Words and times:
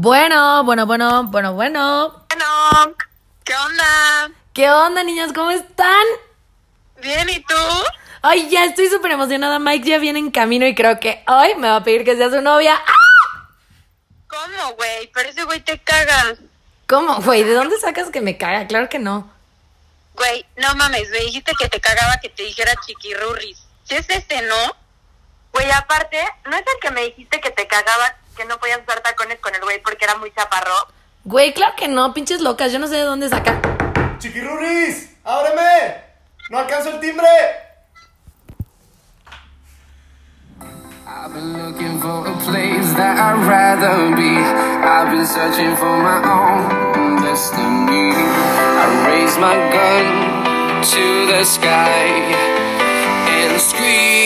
Bueno, 0.00 0.62
bueno, 0.62 0.86
bueno, 0.86 1.24
bueno, 1.24 1.54
bueno. 1.54 2.24
Bueno, 2.28 2.94
¿qué 3.42 3.52
onda? 3.52 4.30
¿Qué 4.52 4.70
onda, 4.70 5.02
niñas? 5.02 5.32
¿Cómo 5.32 5.50
están? 5.50 6.06
Bien, 7.02 7.28
¿y 7.28 7.40
tú? 7.40 7.56
Ay, 8.22 8.48
ya 8.48 8.64
estoy 8.64 8.88
súper 8.90 9.10
emocionada. 9.10 9.58
Mike 9.58 9.88
ya 9.88 9.98
viene 9.98 10.20
en 10.20 10.30
camino 10.30 10.68
y 10.68 10.76
creo 10.76 11.00
que 11.00 11.24
hoy 11.26 11.56
me 11.56 11.68
va 11.68 11.74
a 11.74 11.82
pedir 11.82 12.04
que 12.04 12.16
sea 12.16 12.30
su 12.30 12.40
novia. 12.40 12.76
¡Ah! 12.76 13.48
¿Cómo, 14.28 14.76
güey? 14.76 15.10
Pero 15.12 15.30
ese 15.30 15.42
güey 15.42 15.58
te 15.62 15.80
cagas. 15.80 16.38
¿Cómo, 16.86 17.16
güey? 17.22 17.42
¿De 17.42 17.54
dónde 17.54 17.76
sacas 17.80 18.10
que 18.10 18.20
me 18.20 18.38
caga? 18.38 18.68
Claro 18.68 18.88
que 18.88 19.00
no. 19.00 19.28
Güey, 20.14 20.46
no 20.58 20.76
mames, 20.76 21.10
me 21.10 21.18
dijiste 21.18 21.50
que 21.58 21.68
te 21.68 21.80
cagaba 21.80 22.18
que 22.18 22.28
te 22.28 22.44
dijera 22.44 22.72
chiquirurris. 22.86 23.64
Si 23.82 23.96
es 23.96 24.08
este, 24.10 24.42
¿no? 24.42 24.76
Güey, 25.52 25.68
aparte, 25.72 26.24
¿no 26.44 26.56
es 26.56 26.62
el 26.62 26.80
que 26.80 26.90
me 26.92 27.02
dijiste 27.06 27.40
que 27.40 27.50
te 27.50 27.66
cagaba 27.66 28.14
que 28.38 28.44
no 28.44 28.56
podías 28.58 28.80
usar 28.80 29.00
tacones 29.00 29.40
con 29.40 29.52
el 29.52 29.60
güey 29.60 29.82
porque 29.82 30.04
era 30.04 30.14
muy 30.14 30.30
chaparro? 30.30 30.72
Güey, 31.24 31.52
claro 31.52 31.74
que 31.76 31.88
no, 31.88 32.14
pinches 32.14 32.40
locas. 32.40 32.72
Yo 32.72 32.78
no 32.78 32.86
sé 32.86 32.94
de 32.94 33.02
dónde 33.02 33.28
sacan. 33.28 33.60
¡Chiquirurris! 34.18 35.10
¡Ábreme! 35.24 36.04
¡No 36.48 36.58
alcanzo 36.58 36.90
el 36.90 37.00
timbre! 37.00 37.26
I've 41.04 41.32
been 41.32 41.52
looking 41.58 42.00
for 42.00 42.26
a 42.26 42.36
place 42.44 42.92
that 42.94 43.18
I'd 43.18 43.42
rather 43.48 44.14
be. 44.14 44.36
I've 44.38 45.10
been 45.10 45.26
searching 45.26 45.74
for 45.76 45.96
my 45.98 46.20
own 46.22 47.22
destiny. 47.22 48.12
I 48.14 48.86
raise 49.08 49.36
my 49.38 49.56
gun 49.72 50.82
to 50.84 51.26
the 51.26 51.44
sky 51.44 52.06
and 53.40 53.60
scream 53.60 54.17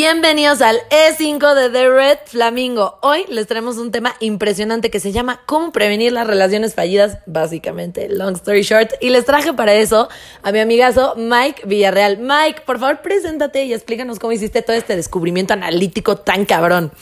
Bienvenidos 0.00 0.62
al 0.62 0.78
E5 0.90 1.56
de 1.56 1.70
The 1.70 1.90
Red 1.90 2.18
Flamingo. 2.26 3.00
Hoy 3.02 3.24
les 3.28 3.48
traemos 3.48 3.78
un 3.78 3.90
tema 3.90 4.14
impresionante 4.20 4.92
que 4.92 5.00
se 5.00 5.10
llama 5.10 5.40
cómo 5.44 5.72
prevenir 5.72 6.12
las 6.12 6.24
relaciones 6.24 6.76
fallidas, 6.76 7.18
básicamente, 7.26 8.08
long 8.08 8.36
story 8.36 8.62
short. 8.62 8.92
Y 9.00 9.10
les 9.10 9.24
traje 9.24 9.52
para 9.54 9.74
eso 9.74 10.08
a 10.44 10.52
mi 10.52 10.60
amigazo 10.60 11.14
Mike 11.16 11.62
Villarreal. 11.66 12.18
Mike, 12.18 12.62
por 12.64 12.78
favor, 12.78 13.02
preséntate 13.02 13.64
y 13.64 13.74
explícanos 13.74 14.20
cómo 14.20 14.32
hiciste 14.32 14.62
todo 14.62 14.76
este 14.76 14.94
descubrimiento 14.94 15.54
analítico 15.54 16.14
tan 16.14 16.44
cabrón. 16.44 16.92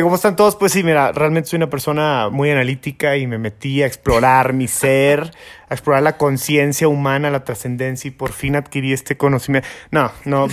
¿Cómo 0.00 0.14
están 0.14 0.36
todos? 0.36 0.54
Pues 0.54 0.70
sí, 0.70 0.84
mira, 0.84 1.10
realmente 1.10 1.48
soy 1.48 1.56
una 1.56 1.68
persona 1.68 2.28
muy 2.30 2.48
analítica 2.50 3.16
y 3.16 3.26
me 3.26 3.38
metí 3.38 3.82
a 3.82 3.86
explorar 3.86 4.52
mi 4.52 4.68
ser, 4.68 5.32
a 5.68 5.74
explorar 5.74 6.04
la 6.04 6.16
conciencia 6.16 6.86
humana, 6.86 7.30
la 7.30 7.42
trascendencia 7.42 8.06
y 8.06 8.12
por 8.12 8.30
fin 8.30 8.54
adquirí 8.54 8.92
este 8.92 9.16
conocimiento. 9.16 9.66
No, 9.90 10.12
no, 10.24 10.46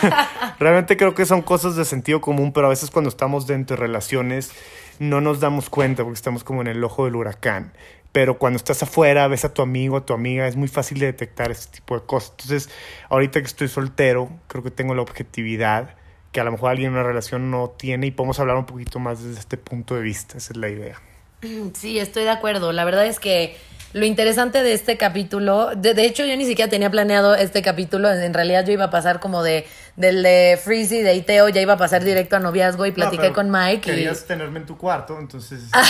realmente 0.60 0.96
creo 0.96 1.16
que 1.16 1.26
son 1.26 1.42
cosas 1.42 1.74
de 1.74 1.84
sentido 1.84 2.20
común, 2.20 2.52
pero 2.52 2.68
a 2.68 2.70
veces 2.70 2.92
cuando 2.92 3.08
estamos 3.08 3.48
dentro 3.48 3.76
de 3.76 3.82
relaciones 3.82 4.52
no 5.00 5.20
nos 5.20 5.40
damos 5.40 5.68
cuenta 5.68 6.04
porque 6.04 6.16
estamos 6.18 6.44
como 6.44 6.60
en 6.60 6.68
el 6.68 6.84
ojo 6.84 7.06
del 7.06 7.16
huracán. 7.16 7.72
Pero 8.12 8.38
cuando 8.38 8.56
estás 8.56 8.84
afuera, 8.84 9.26
ves 9.26 9.44
a 9.44 9.52
tu 9.52 9.62
amigo, 9.62 9.96
a 9.96 10.06
tu 10.06 10.12
amiga, 10.12 10.46
es 10.46 10.54
muy 10.54 10.68
fácil 10.68 11.00
de 11.00 11.06
detectar 11.06 11.50
este 11.50 11.78
tipo 11.78 11.98
de 11.98 12.06
cosas. 12.06 12.30
Entonces, 12.38 12.70
ahorita 13.08 13.40
que 13.40 13.46
estoy 13.46 13.66
soltero, 13.66 14.30
creo 14.46 14.62
que 14.62 14.70
tengo 14.70 14.94
la 14.94 15.02
objetividad 15.02 15.96
que 16.36 16.40
a 16.42 16.44
lo 16.44 16.52
mejor 16.52 16.68
alguien 16.68 16.88
en 16.88 16.92
una 16.96 17.02
relación 17.02 17.50
no 17.50 17.70
tiene 17.70 18.08
y 18.08 18.10
podemos 18.10 18.38
hablar 18.40 18.58
un 18.58 18.66
poquito 18.66 18.98
más 18.98 19.24
desde 19.24 19.40
este 19.40 19.56
punto 19.56 19.94
de 19.94 20.02
vista, 20.02 20.36
esa 20.36 20.52
es 20.52 20.58
la 20.58 20.68
idea. 20.68 21.00
Sí, 21.72 21.98
estoy 21.98 22.24
de 22.24 22.30
acuerdo. 22.30 22.72
La 22.72 22.84
verdad 22.84 23.06
es 23.06 23.18
que 23.18 23.56
lo 23.96 24.04
interesante 24.04 24.62
de 24.62 24.74
este 24.74 24.98
capítulo, 24.98 25.70
de, 25.74 25.94
de 25.94 26.04
hecho 26.04 26.26
yo 26.26 26.36
ni 26.36 26.44
siquiera 26.44 26.70
tenía 26.70 26.90
planeado 26.90 27.34
este 27.34 27.62
capítulo, 27.62 28.12
en, 28.12 28.34
realidad 28.34 28.66
yo 28.66 28.72
iba 28.72 28.84
a 28.84 28.90
pasar 28.90 29.20
como 29.20 29.42
de 29.42 29.66
del 29.96 30.22
de 30.22 30.60
Freezy, 30.62 31.00
de 31.00 31.14
Iteo, 31.14 31.48
ya 31.48 31.62
iba 31.62 31.72
a 31.72 31.76
pasar 31.78 32.04
directo 32.04 32.36
a 32.36 32.38
noviazgo 32.38 32.84
y 32.84 32.92
platiqué 32.92 33.28
No, 33.28 33.32
con 33.34 33.50
Mike. 33.50 33.90
y- 33.90 33.94
Querías 33.94 34.26
tenerme 34.26 34.58
en 34.58 34.66
tu 34.66 34.76
cuarto, 34.76 35.18
entonces 35.18 35.62
Ay, 35.72 35.86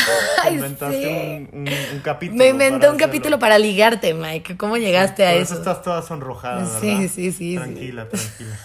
te 0.51 0.55
inventaste 0.55 1.03
sí. 1.03 1.07
un, 1.09 1.49
un- 1.53 1.69
un 1.95 2.01
capítulo. 2.05 2.39
Me 2.39 2.49
inventé 2.51 2.89
un 2.89 2.97
capítulo 2.97 3.41
para 3.41 3.59
ligarte, 3.59 4.15
Mike. 4.15 4.57
¿Cómo 4.57 4.77
llegaste 4.77 5.27
a 5.27 5.33
Por 5.33 5.41
eso? 5.43 5.55
estás 5.55 5.83
toda 5.83 6.03
sonrojada, 6.03 6.63
¿verdad? 6.63 6.81
Sí, 6.81 7.09
sí, 7.09 7.09
sí, 7.09 7.33
sí. 7.33 7.57
Tranquila, 7.57 8.09
tranquila. 8.09 8.57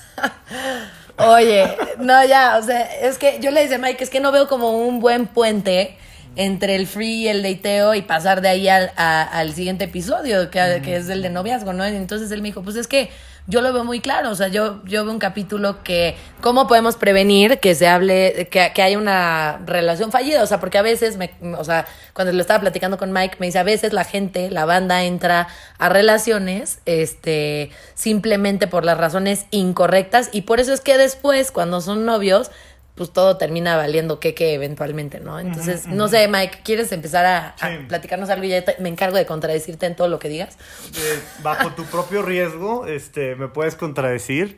Oye, 1.18 1.76
no, 2.00 2.24
ya, 2.26 2.58
o 2.58 2.64
sea, 2.64 2.82
es 3.02 3.18
que 3.18 3.40
yo 3.42 3.50
le 3.52 3.62
decía 3.62 3.76
a 3.78 3.80
Mike, 3.80 4.04
es 4.04 4.10
que 4.12 4.20
no 4.20 4.32
veo 4.32 4.48
como 4.48 4.78
un 4.88 5.00
buen 5.00 5.26
puente 5.28 5.98
entre 6.36 6.76
el 6.76 6.88
free 6.88 7.24
y 7.24 7.28
el 7.28 7.44
dateo 7.44 7.94
y 7.94 8.02
pasar 8.02 8.42
de 8.42 8.50
ahí 8.50 8.68
al, 8.70 8.92
a- 8.96 9.24
al 9.24 9.54
siguiente 9.54 9.86
episodio, 9.86 10.50
que, 10.50 10.82
que 10.84 10.96
es 10.96 11.10
el 11.10 11.22
de 11.22 11.30
noviazgo, 11.30 11.74
¿no? 11.74 11.84
Entonces 11.86 12.32
él 12.32 12.42
me 12.42 12.50
dijo, 12.50 12.62
pues 12.64 12.76
es 12.78 12.88
que 12.88 13.10
yo 13.48 13.62
lo 13.62 13.74
veo 13.74 13.84
muy 13.84 14.00
claro, 14.00 14.30
o 14.30 14.36
sea, 14.36 14.50
yo, 14.50 14.82
yo 14.86 15.04
veo 15.04 15.12
un 15.12 15.20
capítulo 15.20 15.84
que, 15.84 16.16
¿cómo 16.42 16.68
podemos 16.68 16.96
prevenir 16.96 17.58
que 17.60 17.74
se 17.74 17.88
hable, 17.88 18.48
que, 18.52 18.72
que 18.74 18.82
haya 18.84 18.98
una 19.00 19.60
relación 19.66 20.12
fallida? 20.12 20.44
O 20.44 20.46
sea, 20.46 20.60
porque 20.60 20.78
a 20.78 20.84
veces, 20.84 21.18
me, 21.18 21.32
o 21.58 21.64
sea, 21.64 21.86
cuando 22.14 22.32
lo 22.34 22.40
estaba 22.40 22.62
platicando 22.62 22.98
con 23.00 23.12
Mike, 23.12 23.38
me 23.40 23.48
dice, 23.48 23.58
a 23.60 23.64
veces 23.64 23.94
la 23.94 24.04
gente, 24.04 24.52
la 24.52 24.66
banda 24.66 25.04
entra 25.04 25.48
a 25.80 25.90
relaciones, 25.90 26.80
este, 26.86 27.72
simplemente 27.96 28.68
por 28.68 28.86
las 28.86 28.98
razones 29.00 29.46
incorrectas 29.50 30.30
y 30.32 30.44
por 30.44 30.60
eso 30.60 30.72
es 30.72 30.80
que 30.80 30.98
después, 31.00 31.52
cuando 31.52 31.82
son 31.82 32.06
novios, 32.06 32.52
pues 32.96 33.12
todo 33.12 33.38
termina 33.38 33.78
valiendo 33.78 34.20
que 34.20 34.34
que 34.34 34.54
eventualmente, 34.54 35.20
¿no? 35.20 35.40
Entonces, 35.40 35.88
no 35.88 36.08
sé, 36.08 36.28
Mike, 36.28 36.60
¿quieres 36.64 36.92
empezar 36.92 37.26
a, 37.26 37.56
platicarnos 37.88 38.30
algo 38.30 38.44
y 38.46 38.50
ya 38.50 38.64
te- 38.64 38.76
me 38.80 38.90
encargo 38.90 39.18
de 39.18 39.26
contradecirte 39.26 39.86
en 39.86 39.96
todo 39.96 40.08
lo 40.08 40.20
que 40.20 40.30
digas? 40.30 40.58
Eh, 40.96 41.20
bajo 41.42 41.72
tu 41.72 41.86
propio 41.86 42.22
riesgo, 42.22 42.86
este, 42.88 43.36
¿me 43.36 43.48
puedes 43.48 43.76
contradecir? 43.76 44.58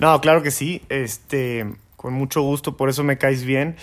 No, 0.00 0.20
claro 0.20 0.42
que 0.42 0.50
sí, 0.50 0.82
este, 0.88 1.66
con 1.96 2.14
mucho 2.14 2.42
gusto, 2.42 2.76
por 2.76 2.88
eso 2.88 3.04
me 3.04 3.18
caes 3.18 3.44
bien. 3.44 3.76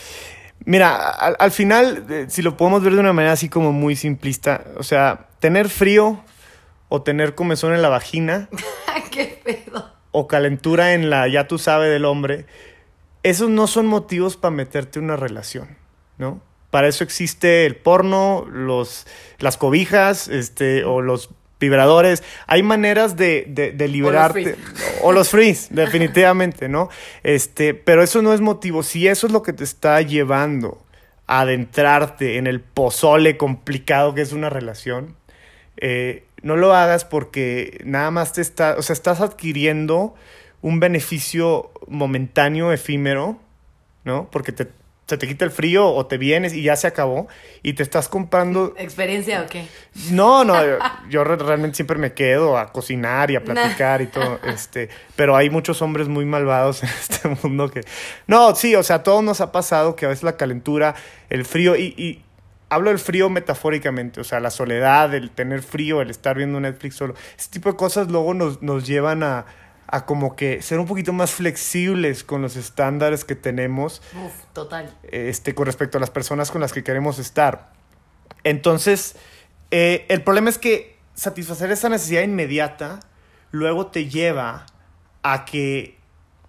Mira, 0.66 1.10
al, 1.10 1.36
al 1.40 1.52
final, 1.52 2.06
eh, 2.10 2.26
si 2.30 2.42
lo 2.42 2.58
podemos 2.58 2.84
ver 2.84 2.94
de 2.94 3.00
una 3.00 3.14
manera 3.14 3.34
así 3.34 3.50
como 3.50 3.72
muy 3.72 3.96
simplista, 3.96 4.64
o 4.78 4.84
sea, 4.84 5.28
tener 5.40 5.70
frío 5.70 6.24
o 6.90 7.02
tener 7.02 7.34
comezón 7.36 7.74
en 7.74 7.82
la 7.82 7.90
vagina 7.90 8.50
¡Qué 9.12 9.42
pedo! 9.44 9.90
o 10.12 10.28
calentura 10.28 10.94
en 10.94 11.10
la 11.10 11.28
ya 11.30 11.48
tú 11.48 11.58
sabes 11.58 11.90
del 11.90 12.04
hombre, 12.06 12.46
esos 13.24 13.50
no 13.50 13.68
son 13.68 13.88
motivos 13.88 14.38
para 14.38 14.56
meterte 14.56 15.00
en 15.00 15.06
una 15.06 15.16
relación, 15.16 15.78
¿no? 16.18 16.42
Para 16.70 16.88
eso 16.88 17.04
existe 17.04 17.66
el 17.66 17.76
porno, 17.76 18.46
los, 18.50 19.06
las 19.40 19.58
cobijas, 19.58 20.28
este, 20.30 20.86
o 20.86 21.02
los 21.02 21.30
vibradores. 21.60 22.24
Hay 22.48 22.64
maneras 22.64 23.18
de, 23.18 23.46
de, 23.48 23.72
de 23.72 23.88
liberarte. 23.88 24.56
O 25.02 25.12
los 25.12 25.30
frees, 25.30 25.68
definitivamente, 25.72 26.70
¿no? 26.70 26.90
Este, 27.24 27.74
pero 27.74 28.04
eso 28.04 28.22
no 28.22 28.34
es 28.34 28.42
motivo. 28.42 28.84
Si 28.84 29.08
eso 29.08 29.28
es 29.28 29.34
lo 29.34 29.44
que 29.44 29.54
te 29.54 29.64
está 29.64 30.02
llevando 30.02 30.84
a 31.28 31.42
adentrarte 31.42 32.38
en 32.38 32.48
el 32.48 32.62
pozole 32.62 33.38
complicado 33.38 34.14
que 34.14 34.22
es 34.22 34.34
una 34.34 34.50
relación, 34.50 35.16
eh, 35.78 36.26
no 36.42 36.56
lo 36.56 36.74
hagas 36.74 37.06
porque 37.06 37.80
nada 37.86 38.12
más 38.12 38.34
te 38.34 38.42
está, 38.42 38.76
o 38.78 38.82
sea, 38.82 38.94
estás 38.94 39.22
adquiriendo 39.22 40.16
un 40.62 40.80
beneficio 40.80 41.72
momentáneo, 41.88 42.72
efímero, 42.72 43.38
¿no? 44.04 44.30
Porque 44.32 44.52
te, 44.52 44.68
se 45.08 45.18
te 45.18 45.28
quita 45.28 45.44
el 45.44 45.52
frío 45.52 45.88
o 45.88 46.06
te 46.06 46.18
vienes 46.18 46.54
y 46.54 46.62
ya 46.64 46.76
se 46.76 46.88
acabó 46.88 47.28
y 47.64 47.74
te 47.74 47.84
estás 47.84 48.08
comprando... 48.08 48.74
¿Experiencia 48.78 49.42
o 49.42 49.48
qué? 49.48 49.68
No, 50.12 50.44
no, 50.44 50.64
yo, 50.66 50.78
yo 51.10 51.24
re- 51.24 51.36
realmente 51.36 51.76
siempre 51.76 51.98
me 51.98 52.14
quedo 52.14 52.58
a 52.58 52.72
cocinar 52.72 53.30
y 53.32 53.36
a 53.36 53.44
platicar 53.44 54.02
y 54.02 54.08
todo, 54.08 54.40
este, 54.46 54.90
pero 55.16 55.36
hay 55.36 55.50
muchos 55.50 55.82
hombres 55.82 56.08
muy 56.08 56.26
malvados 56.26 56.84
en 56.84 56.90
este 56.90 57.28
mundo 57.44 57.70
que... 57.70 57.82
No, 58.28 58.56
sí, 58.56 58.76
o 58.76 58.84
sea, 58.84 58.98
a 58.98 59.04
todos 59.04 59.24
nos 59.24 59.42
ha 59.42 59.52
pasado 59.52 59.96
que 59.96 60.06
a 60.06 60.10
veces 60.10 60.24
la 60.24 60.38
calentura, 60.38 60.96
el 61.30 61.46
frío 61.46 61.76
y... 61.76 61.94
y 61.98 62.24
Hablo 62.74 62.90
del 62.90 63.00
frío 63.00 63.30
metafóricamente, 63.30 64.22
o 64.22 64.24
sea, 64.24 64.40
la 64.40 64.50
soledad, 64.50 65.14
el 65.14 65.30
tener 65.30 65.62
frío, 65.62 66.02
el 66.02 66.10
estar 66.10 66.38
viendo 66.38 66.58
Netflix 66.58 66.96
solo. 66.96 67.16
Ese 67.38 67.50
tipo 67.52 67.70
de 67.70 67.76
cosas 67.76 68.08
luego 68.10 68.34
nos, 68.34 68.62
nos 68.62 68.88
llevan 68.88 69.24
a, 69.24 69.46
a 69.92 70.06
como 70.06 70.36
que 70.36 70.62
ser 70.62 70.80
un 70.80 70.88
poquito 70.88 71.14
más 71.14 71.32
flexibles 71.32 72.24
con 72.24 72.42
los 72.42 72.56
estándares 72.56 73.26
que 73.26 73.36
tenemos 73.36 74.02
Uf, 74.26 74.32
total. 74.54 74.90
este, 75.04 75.54
con 75.54 75.66
respecto 75.66 75.98
a 75.98 76.02
las 76.02 76.10
personas 76.10 76.50
con 76.50 76.62
las 76.62 76.72
que 76.72 76.84
queremos 76.84 77.20
estar. 77.20 77.74
Entonces, 78.44 79.18
eh, 79.70 80.06
el 80.10 80.24
problema 80.24 80.50
es 80.50 80.58
que 80.58 80.98
satisfacer 81.14 81.72
esa 81.72 81.90
necesidad 81.90 82.24
inmediata 82.24 83.02
luego 83.52 83.88
te 83.88 84.08
lleva 84.08 84.66
a 85.24 85.46
que 85.46 85.98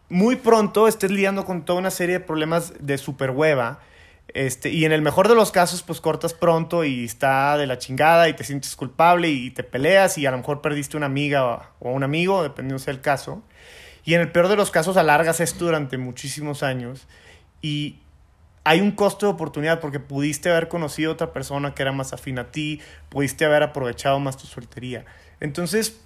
muy 0.09 0.37
pronto 0.37 0.87
estés 0.87 1.11
lidiando 1.11 1.44
con 1.44 1.65
toda 1.65 1.81
una 1.81 1.91
serie 1.91 2.19
de 2.19 2.25
problemas 2.25 2.75
de 2.79 2.97
super 2.97 3.31
hueva. 3.31 3.81
Este, 4.34 4.70
y 4.70 4.87
en 4.87 4.93
el 4.93 5.02
mejor 5.02 5.29
de 5.29 5.34
los 5.34 5.52
casos, 5.52 5.82
pues 5.82 6.00
cortas 6.00 6.32
pronto 6.32 6.84
y 6.84 7.05
está 7.05 7.58
de 7.58 7.67
la 7.67 7.79
chingada 7.79 8.29
y 8.29 8.34
te 8.34 8.44
sientes 8.44 8.75
culpable 8.76 9.29
y 9.29 9.50
te 9.50 9.62
peleas 9.62 10.17
y 10.17 10.25
a 10.25 10.31
lo 10.31 10.38
mejor 10.38 10.62
perdiste 10.62 10.96
una 10.96 11.06
amiga 11.06 11.73
o, 11.81 11.90
un 11.90 12.02
amigo, 12.02 12.43
dependiendo 12.43 12.79
sea 12.79 12.94
el 12.94 13.02
caso. 13.02 13.43
Y 14.05 14.14
en 14.14 14.23
el 14.23 14.32
peor 14.32 14.49
de 14.49 14.56
los 14.56 14.70
casos, 14.70 14.96
alargas 14.96 15.40
esto 15.40 15.67
durante 15.67 15.99
muchísimos 15.99 16.62
años 16.62 17.06
y 17.61 18.00
hay 18.64 18.81
un 18.81 18.93
costo 18.93 19.26
de 19.26 19.32
oportunidad 19.32 19.81
porque 19.81 20.00
pudiste 20.00 20.50
haber 20.50 20.69
conocido 20.69 21.11
a 21.11 21.14
otra 21.14 21.32
persona 21.32 21.75
que 21.75 21.82
era 21.82 21.93
más 21.93 22.12
afín 22.12 22.38
a 22.38 22.50
ti, 22.50 22.81
pudiste 23.11 23.44
haber 23.44 23.62
aprovechado 23.62 24.19
más 24.19 24.37
tu 24.37 24.46
soltería. 24.46 25.05
Entonces, 25.40 26.00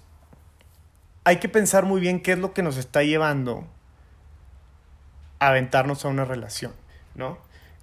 hay 1.23 1.37
que 1.37 1.49
pensar 1.49 1.85
muy 1.85 2.01
bien 2.01 2.21
qué 2.21 2.33
es 2.33 2.39
lo 2.39 2.53
que 2.53 2.63
nos 2.63 2.77
está 2.77 3.03
llevando 3.03 3.67
a 5.39 5.49
aventarnos 5.49 6.03
a 6.03 6.07
una 6.09 6.25
relación, 6.25 6.73
¿no? 7.15 7.37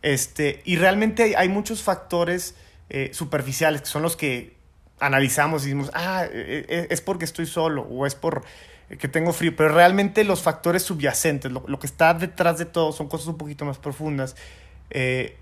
Este, 0.05 0.61
y 0.67 0.77
realmente 0.77 1.35
hay, 1.35 1.49
muchos 1.49 1.83
factores 1.83 2.55
eh, 2.91 3.09
superficiales 3.15 3.81
que 3.81 3.87
son 3.87 4.03
los 4.03 4.17
que 4.17 4.55
analizamos 5.01 5.63
y 5.63 5.67
decimos, 5.69 5.91
ah, 5.95 6.27
eh, 6.31 6.67
eh, 6.69 6.87
es 6.91 7.01
porque 7.01 7.25
estoy 7.25 7.47
solo 7.47 7.83
o 7.83 8.05
es 8.05 8.15
por 8.15 8.45
que 8.99 9.09
tengo 9.09 9.33
frío, 9.33 9.57
pero 9.57 9.71
realmente 9.71 10.23
los 10.25 10.43
factores 10.43 10.83
subyacentes, 10.83 11.51
lo, 11.51 11.65
lo 11.67 11.79
que 11.79 11.87
está 11.87 12.13
detrás 12.13 12.59
de 12.59 12.67
todo 12.67 12.93
son 12.93 13.09
cosas 13.09 13.29
un 13.29 13.39
poquito 13.39 13.65
más 13.65 13.79
profundas. 13.79 14.37
eh, 14.91 15.39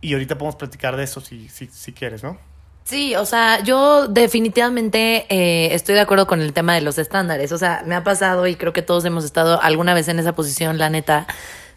y 0.00 0.12
ahorita 0.12 0.38
podemos 0.38 0.56
platicar 0.56 0.96
de 0.96 1.04
eso 1.04 1.20
si, 1.20 1.48
si, 1.48 1.66
si 1.66 1.92
quieres, 1.92 2.22
¿no? 2.22 2.38
Sí, 2.86 3.16
o 3.16 3.26
sea, 3.26 3.64
yo 3.64 4.06
definitivamente 4.06 5.26
eh, 5.28 5.74
estoy 5.74 5.96
de 5.96 6.02
acuerdo 6.02 6.28
con 6.28 6.40
el 6.40 6.52
tema 6.52 6.72
de 6.72 6.82
los 6.82 6.98
estándares. 6.98 7.50
O 7.50 7.58
sea, 7.58 7.82
me 7.84 7.96
ha 7.96 8.04
pasado 8.04 8.46
y 8.46 8.54
creo 8.54 8.72
que 8.72 8.82
todos 8.82 9.04
hemos 9.04 9.24
estado 9.24 9.60
alguna 9.60 9.92
vez 9.92 10.06
en 10.06 10.20
esa 10.20 10.36
posición, 10.36 10.78
la 10.78 10.88
neta, 10.88 11.26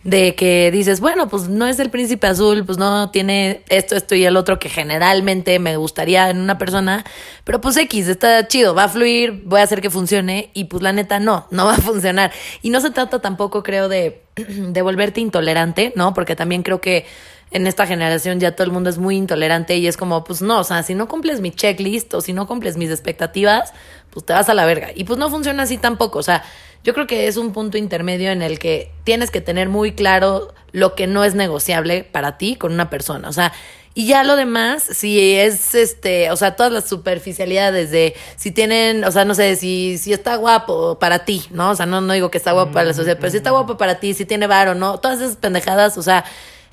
de 0.04 0.34
que 0.34 0.72
dices, 0.72 1.02
bueno, 1.02 1.28
pues 1.28 1.50
no 1.50 1.68
es 1.68 1.78
el 1.80 1.90
príncipe 1.90 2.28
azul, 2.28 2.66
pues 2.66 2.78
no 2.78 3.12
tiene 3.12 3.64
esto, 3.68 3.96
esto 3.98 4.16
y 4.16 4.24
el 4.24 4.38
otro 4.38 4.58
que 4.58 4.70
generalmente 4.70 5.60
me 5.60 5.76
gustaría 5.76 6.30
en 6.30 6.40
una 6.40 6.58
persona, 6.58 7.04
pero 7.44 7.60
pues 7.60 7.76
X, 7.76 8.08
está 8.08 8.48
chido, 8.48 8.74
va 8.74 8.86
a 8.86 8.90
fluir, 8.90 9.42
voy 9.46 9.60
a 9.60 9.64
hacer 9.64 9.82
que 9.82 9.90
funcione 9.90 10.52
y 10.54 10.66
pues 10.66 10.82
la 10.82 10.94
neta 10.94 11.20
no, 11.20 11.48
no 11.52 11.66
va 11.66 11.76
a 11.76 11.82
funcionar. 11.82 12.32
Y 12.62 12.70
no 12.70 12.80
se 12.80 12.92
trata 12.92 13.20
tampoco, 13.20 13.62
creo, 13.62 13.90
de, 13.90 14.22
de 14.36 14.82
volverte 14.82 15.20
intolerante, 15.20 15.92
¿no? 15.96 16.14
Porque 16.14 16.36
también 16.36 16.64
creo 16.64 16.80
que 16.80 17.06
en 17.52 17.68
esta 17.68 17.88
generación 17.88 18.40
ya 18.40 18.56
todo 18.56 18.66
el 18.66 18.72
mundo 18.72 18.90
es 18.90 19.00
muy 19.00 19.18
intolerante 19.18 19.76
y 19.78 19.88
es 19.88 19.98
como, 19.98 20.24
pues 20.24 20.42
no, 20.42 20.60
o 20.60 20.64
sea, 20.64 20.84
si 20.84 20.94
no 20.94 21.08
cumples 21.08 21.42
mi 21.42 21.52
checklist 21.52 22.14
o 22.14 22.22
si 22.22 22.32
no 22.32 22.48
cumples 22.48 22.78
mis 22.78 22.92
expectativas, 22.92 23.74
pues 24.12 24.26
te 24.26 24.34
vas 24.34 24.50
a 24.50 24.54
la 24.54 24.66
verga. 24.66 24.90
Y 24.96 25.04
pues 25.04 25.20
no 25.20 25.30
funciona 25.30 25.64
así 25.64 25.78
tampoco, 25.78 26.20
o 26.20 26.24
sea, 26.24 26.44
yo 26.84 26.94
creo 26.94 27.08
que 27.08 27.28
es 27.28 27.38
un 27.38 27.54
punto 27.54 27.78
intermedio 27.78 28.32
en 28.32 28.42
el 28.42 28.60
que 28.60 28.92
tienes 29.04 29.32
que 29.32 29.42
tener 29.42 29.70
muy 29.70 29.94
claro 29.94 30.54
lo 30.72 30.96
que 30.96 31.08
no 31.08 31.24
es 31.24 31.36
negociable 31.36 32.04
para 32.04 32.38
ti 32.38 32.56
con 32.56 32.74
una 32.74 32.90
persona, 32.90 33.30
o 33.30 33.34
sea, 33.34 33.54
y 33.96 34.06
ya 34.06 34.24
lo 34.24 34.36
demás, 34.36 34.84
si 34.84 35.36
es 35.36 35.76
este, 35.76 36.32
o 36.32 36.36
sea, 36.38 36.56
todas 36.56 36.72
las 36.72 36.88
superficialidades 36.88 37.92
de 37.92 38.16
si 38.38 38.52
tienen, 38.52 39.04
o 39.04 39.12
sea, 39.12 39.26
no 39.26 39.36
sé, 39.36 39.56
si, 39.56 39.98
si 39.98 40.14
está 40.14 40.36
guapo 40.36 41.00
para 41.00 41.26
ti, 41.26 41.44
¿no? 41.50 41.72
O 41.72 41.76
sea, 41.76 41.86
no, 41.86 42.00
no 42.00 42.14
digo 42.14 42.32
que 42.32 42.38
está 42.38 42.52
guapo 42.52 42.72
para 42.72 42.86
la 42.86 42.94
sociedad, 42.94 43.18
pero 43.20 43.32
si 43.32 43.38
está 43.38 43.50
guapo 43.50 43.78
para 43.78 44.00
ti, 44.00 44.14
si 44.14 44.26
tiene 44.26 44.48
varo, 44.48 44.76
¿no? 44.76 45.00
Todas 45.00 45.20
esas 45.20 45.36
pendejadas, 45.38 45.98
o 45.98 46.04
sea, 46.04 46.24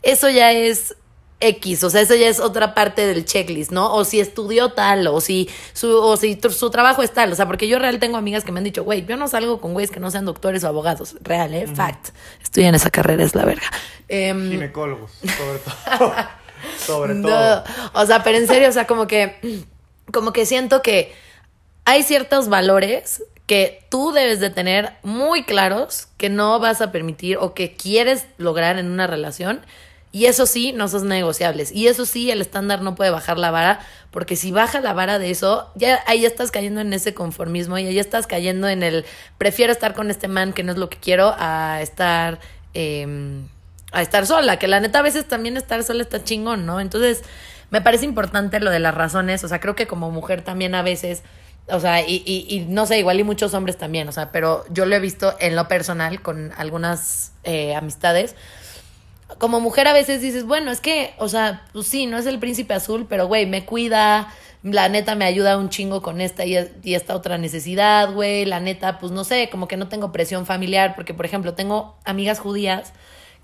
eso 0.02 0.28
ya 0.28 0.52
es 0.52 0.94
X, 1.38 1.84
o 1.84 1.90
sea, 1.90 2.00
eso 2.00 2.14
ya 2.14 2.28
es 2.28 2.40
otra 2.40 2.74
parte 2.74 3.06
del 3.06 3.26
checklist, 3.26 3.70
¿no? 3.70 3.92
O 3.94 4.04
si 4.04 4.20
estudió 4.20 4.72
tal, 4.72 5.06
o 5.06 5.20
si 5.20 5.50
su, 5.74 5.94
o 5.94 6.16
si 6.16 6.38
su 6.40 6.70
trabajo 6.70 7.02
es 7.02 7.12
tal, 7.12 7.32
o 7.32 7.34
sea, 7.34 7.46
porque 7.46 7.68
yo 7.68 7.78
real 7.78 7.98
tengo 7.98 8.16
amigas 8.16 8.42
que 8.42 8.52
me 8.52 8.58
han 8.58 8.64
dicho, 8.64 8.84
güey, 8.84 9.04
yo 9.04 9.16
no 9.16 9.28
salgo 9.28 9.60
con 9.60 9.74
güeyes 9.74 9.90
que 9.90 10.00
no 10.00 10.10
sean 10.10 10.24
doctores 10.24 10.64
o 10.64 10.68
abogados, 10.68 11.16
real, 11.20 11.52
¿eh? 11.52 11.66
Fact. 11.66 12.08
Estudian 12.42 12.74
esa 12.74 12.90
carrera, 12.90 13.22
es 13.22 13.34
la 13.34 13.44
verga. 13.44 13.70
Em, 14.08 14.50
Ginecólogos, 14.50 15.10
sobre 15.12 15.58
todo. 15.58 16.14
sobre 16.78 17.14
no, 17.14 17.28
todo. 17.28 17.64
o 17.92 18.06
sea, 18.06 18.22
pero 18.22 18.38
en 18.38 18.46
serio, 18.46 18.70
o 18.70 18.72
sea, 18.72 18.86
como 18.86 19.06
que, 19.06 19.64
como 20.10 20.32
que 20.32 20.46
siento 20.46 20.80
que 20.80 21.14
hay 21.84 22.02
ciertos 22.02 22.48
valores 22.48 23.22
que 23.46 23.84
tú 23.90 24.12
debes 24.12 24.40
de 24.40 24.50
tener 24.50 24.92
muy 25.02 25.44
claros 25.44 26.08
que 26.16 26.28
no 26.28 26.58
vas 26.58 26.80
a 26.80 26.92
permitir 26.92 27.36
o 27.38 27.54
que 27.54 27.76
quieres 27.76 28.26
lograr 28.38 28.78
en 28.78 28.90
una 28.90 29.06
relación. 29.06 29.60
Y 30.16 30.24
eso 30.24 30.46
sí, 30.46 30.72
no 30.72 30.88
son 30.88 31.08
negociables. 31.08 31.70
Y 31.70 31.88
eso 31.88 32.06
sí, 32.06 32.30
el 32.30 32.40
estándar 32.40 32.80
no 32.80 32.94
puede 32.94 33.10
bajar 33.10 33.36
la 33.36 33.50
vara, 33.50 33.80
porque 34.10 34.34
si 34.34 34.50
baja 34.50 34.80
la 34.80 34.94
vara 34.94 35.18
de 35.18 35.30
eso, 35.30 35.70
ya 35.74 36.02
ahí 36.06 36.24
estás 36.24 36.50
cayendo 36.50 36.80
en 36.80 36.94
ese 36.94 37.12
conformismo 37.12 37.76
y 37.76 37.86
ahí 37.86 37.98
estás 37.98 38.26
cayendo 38.26 38.66
en 38.66 38.82
el 38.82 39.04
prefiero 39.36 39.74
estar 39.74 39.92
con 39.92 40.10
este 40.10 40.26
man 40.26 40.54
que 40.54 40.62
no 40.62 40.72
es 40.72 40.78
lo 40.78 40.88
que 40.88 40.96
quiero 40.96 41.34
a 41.36 41.82
estar 41.82 42.40
eh, 42.72 43.42
a 43.92 44.00
estar 44.00 44.24
sola, 44.24 44.58
que 44.58 44.68
la 44.68 44.80
neta 44.80 45.00
a 45.00 45.02
veces 45.02 45.28
también 45.28 45.58
estar 45.58 45.84
sola 45.84 46.00
está 46.00 46.24
chingón, 46.24 46.64
¿no? 46.64 46.80
Entonces, 46.80 47.22
me 47.68 47.82
parece 47.82 48.06
importante 48.06 48.58
lo 48.58 48.70
de 48.70 48.78
las 48.78 48.94
razones, 48.94 49.44
o 49.44 49.48
sea, 49.48 49.60
creo 49.60 49.74
que 49.74 49.86
como 49.86 50.10
mujer 50.10 50.40
también 50.40 50.74
a 50.74 50.80
veces, 50.80 51.24
o 51.68 51.78
sea, 51.78 52.00
y, 52.00 52.22
y, 52.24 52.46
y 52.48 52.60
no 52.60 52.86
sé, 52.86 52.98
igual 52.98 53.20
y 53.20 53.22
muchos 53.22 53.52
hombres 53.52 53.76
también, 53.76 54.08
o 54.08 54.12
sea, 54.12 54.32
pero 54.32 54.64
yo 54.70 54.86
lo 54.86 54.96
he 54.96 55.00
visto 55.00 55.36
en 55.40 55.56
lo 55.56 55.68
personal 55.68 56.22
con 56.22 56.54
algunas 56.56 57.32
eh, 57.44 57.74
amistades. 57.74 58.34
Como 59.38 59.60
mujer 59.60 59.88
a 59.88 59.92
veces 59.92 60.20
dices, 60.20 60.44
bueno, 60.44 60.70
es 60.70 60.80
que, 60.80 61.14
o 61.18 61.28
sea, 61.28 61.64
pues 61.72 61.88
sí, 61.88 62.06
no 62.06 62.16
es 62.16 62.26
el 62.26 62.38
príncipe 62.38 62.74
azul, 62.74 63.06
pero 63.08 63.26
güey, 63.26 63.46
me 63.46 63.64
cuida, 63.64 64.32
la 64.62 64.88
neta 64.88 65.14
me 65.14 65.24
ayuda 65.24 65.58
un 65.58 65.68
chingo 65.68 66.00
con 66.00 66.20
esta 66.20 66.44
y, 66.44 66.56
esta 66.94 67.16
otra 67.16 67.38
necesidad, 67.38 68.12
güey, 68.12 68.44
la 68.44 68.60
neta, 68.60 68.98
pues 68.98 69.12
no 69.12 69.24
sé, 69.24 69.48
como 69.50 69.68
que 69.68 69.76
no 69.76 69.88
tengo 69.88 70.12
presión 70.12 70.46
familiar, 70.46 70.94
porque 70.94 71.14
por 71.14 71.26
ejemplo, 71.26 71.54
tengo 71.54 71.96
amigas 72.04 72.38
judías 72.38 72.92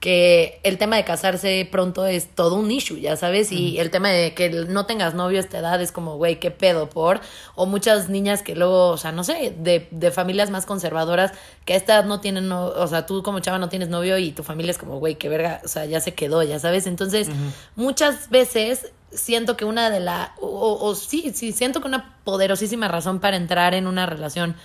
que 0.03 0.59
el 0.65 0.79
tema 0.79 0.97
de 0.97 1.05
casarse 1.05 1.69
pronto 1.71 2.07
es 2.07 2.27
todo 2.35 2.57
un 2.57 2.73
issue, 2.73 3.01
ya 3.01 3.15
sabes, 3.17 3.53
y 3.53 3.79
el 3.79 3.93
tema 3.93 4.09
de 4.09 4.35
que 4.35 4.51
no 4.51 4.85
tengas 4.85 5.15
novio 5.15 5.39
a 5.39 5.41
esta 5.41 5.59
edad 5.61 5.81
es 5.81 5.93
como, 5.93 6.17
güey, 6.17 6.41
qué 6.41 6.51
pedo 6.51 6.91
por, 6.91 7.21
o 7.55 7.67
muchas 7.67 8.09
niñas 8.09 8.43
que 8.43 8.57
luego, 8.57 8.89
o 8.89 8.97
sea, 8.97 9.13
no 9.13 9.23
sé, 9.23 9.55
de, 9.57 9.87
de 9.93 10.11
familias 10.11 10.51
más 10.51 10.67
conservadoras 10.67 11.31
que 11.65 11.75
a 11.75 11.77
esta 11.77 11.95
edad 11.95 12.05
no 12.05 12.19
tienen, 12.21 12.49
no, 12.49 12.65
o 12.67 12.87
sea, 12.89 13.07
tú 13.07 13.23
como 13.23 13.39
chava 13.39 13.61
no 13.61 13.69
tienes 13.69 13.91
novio 13.91 14.19
y 14.19 14.33
tu 14.33 14.43
familia 14.43 14.73
es 14.73 14.79
como, 14.79 14.99
güey, 14.99 15.15
qué 15.15 15.29
verga, 15.29 15.61
o 15.65 15.69
sea, 15.69 15.85
ya 15.87 16.01
se 16.01 16.15
quedó, 16.15 16.43
ya 16.43 16.59
sabes, 16.59 16.89
entonces 16.89 17.29
muchas 17.77 18.29
veces 18.29 18.91
siento 19.13 19.57
que 19.57 19.65
una 19.65 19.89
de 19.89 20.01
la, 20.01 20.35
o, 20.41 20.49
o- 20.49 20.85
o 20.85 20.95
sí, 20.97 21.31
sí, 21.33 21.53
siento 21.53 21.81
que 21.81 21.87
una 21.87 22.17
poderosísima 22.25 22.89
razón 22.89 23.21
para 23.21 23.37
entrar 23.37 23.73
en 23.73 23.87
una 23.87 24.07
relación 24.07 24.57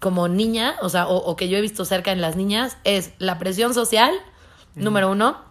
como 0.00 0.28
niña, 0.28 0.76
o 0.82 0.90
sea, 0.90 1.08
o, 1.08 1.16
o 1.16 1.34
que 1.34 1.48
yo 1.48 1.56
he 1.56 1.62
visto 1.62 1.86
cerca 1.86 2.12
en 2.12 2.20
las 2.20 2.36
niñas, 2.36 2.76
es 2.84 3.12
la 3.18 3.38
presión 3.38 3.72
social, 3.72 4.12
número 4.76 5.10
uno. 5.10 5.44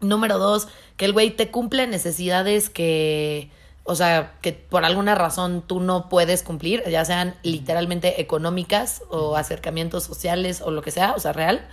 Número 0.00 0.38
dos, 0.38 0.68
que 0.96 1.04
el 1.04 1.12
güey 1.12 1.30
te 1.30 1.50
cumple 1.50 1.86
necesidades 1.86 2.70
que, 2.70 3.50
o 3.84 3.94
sea, 3.94 4.32
que 4.40 4.52
por 4.54 4.84
alguna 4.86 5.14
razón 5.14 5.62
tú 5.66 5.78
no 5.80 6.08
puedes 6.08 6.42
cumplir, 6.42 6.82
ya 6.88 7.04
sean 7.04 7.34
literalmente 7.42 8.20
económicas 8.22 9.02
o 9.10 9.36
acercamientos 9.36 10.04
sociales 10.04 10.62
o 10.62 10.70
lo 10.70 10.80
que 10.80 10.90
sea, 10.90 11.12
o 11.12 11.20
sea, 11.20 11.34
real. 11.34 11.68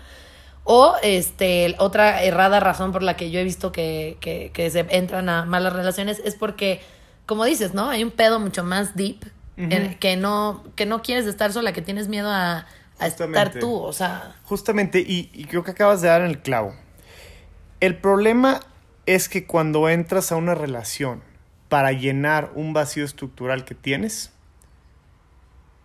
O 0.66 0.96
este, 1.04 1.76
otra 1.80 2.22
errada 2.24 2.60
razón 2.60 2.92
por 2.92 3.02
la 3.02 3.16
que 3.16 3.32
yo 3.32 3.40
he 3.40 3.46
visto 3.46 3.72
que, 3.72 4.18
que, 4.20 4.52
que 4.54 4.70
se 4.70 4.86
entran 4.90 5.30
a 5.30 5.46
malas 5.46 5.72
relaciones 5.72 6.22
es 6.26 6.36
porque, 6.36 6.82
como 7.26 7.46
dices, 7.46 7.74
¿no? 7.74 7.90
Hay 7.90 8.04
un 8.04 8.12
pedo 8.12 8.42
mucho 8.42 8.66
más 8.66 8.94
deep 8.98 9.22
en- 9.56 9.98
que, 10.00 10.18
no, 10.18 10.66
que 10.76 10.86
no 10.86 11.02
quieres 11.02 11.26
estar 11.26 11.54
sola, 11.54 11.72
que 11.72 11.82
tienes 11.82 12.10
miedo 12.10 12.30
a, 12.30 12.66
a 13.00 13.08
estar 13.08 13.52
tú, 13.62 13.74
o 13.80 13.94
sea. 13.94 14.36
Justamente, 14.44 15.00
y, 15.00 15.30
y 15.34 15.46
creo 15.46 15.64
que 15.64 15.72
acabas 15.72 16.02
de 16.02 16.10
dar 16.10 16.20
en 16.22 16.28
el 16.28 16.40
clavo. 16.42 16.76
El 17.80 17.98
problema 17.98 18.62
es 19.06 19.30
que 19.30 19.46
cuando 19.46 19.88
entras 19.88 20.32
a 20.32 20.36
una 20.36 20.56
relación 20.56 21.22
para 21.70 21.92
llenar 21.92 22.52
un 22.56 22.74
vacío 22.74 23.06
estructural 23.06 23.66
que 23.66 23.76
tienes, 23.76 24.32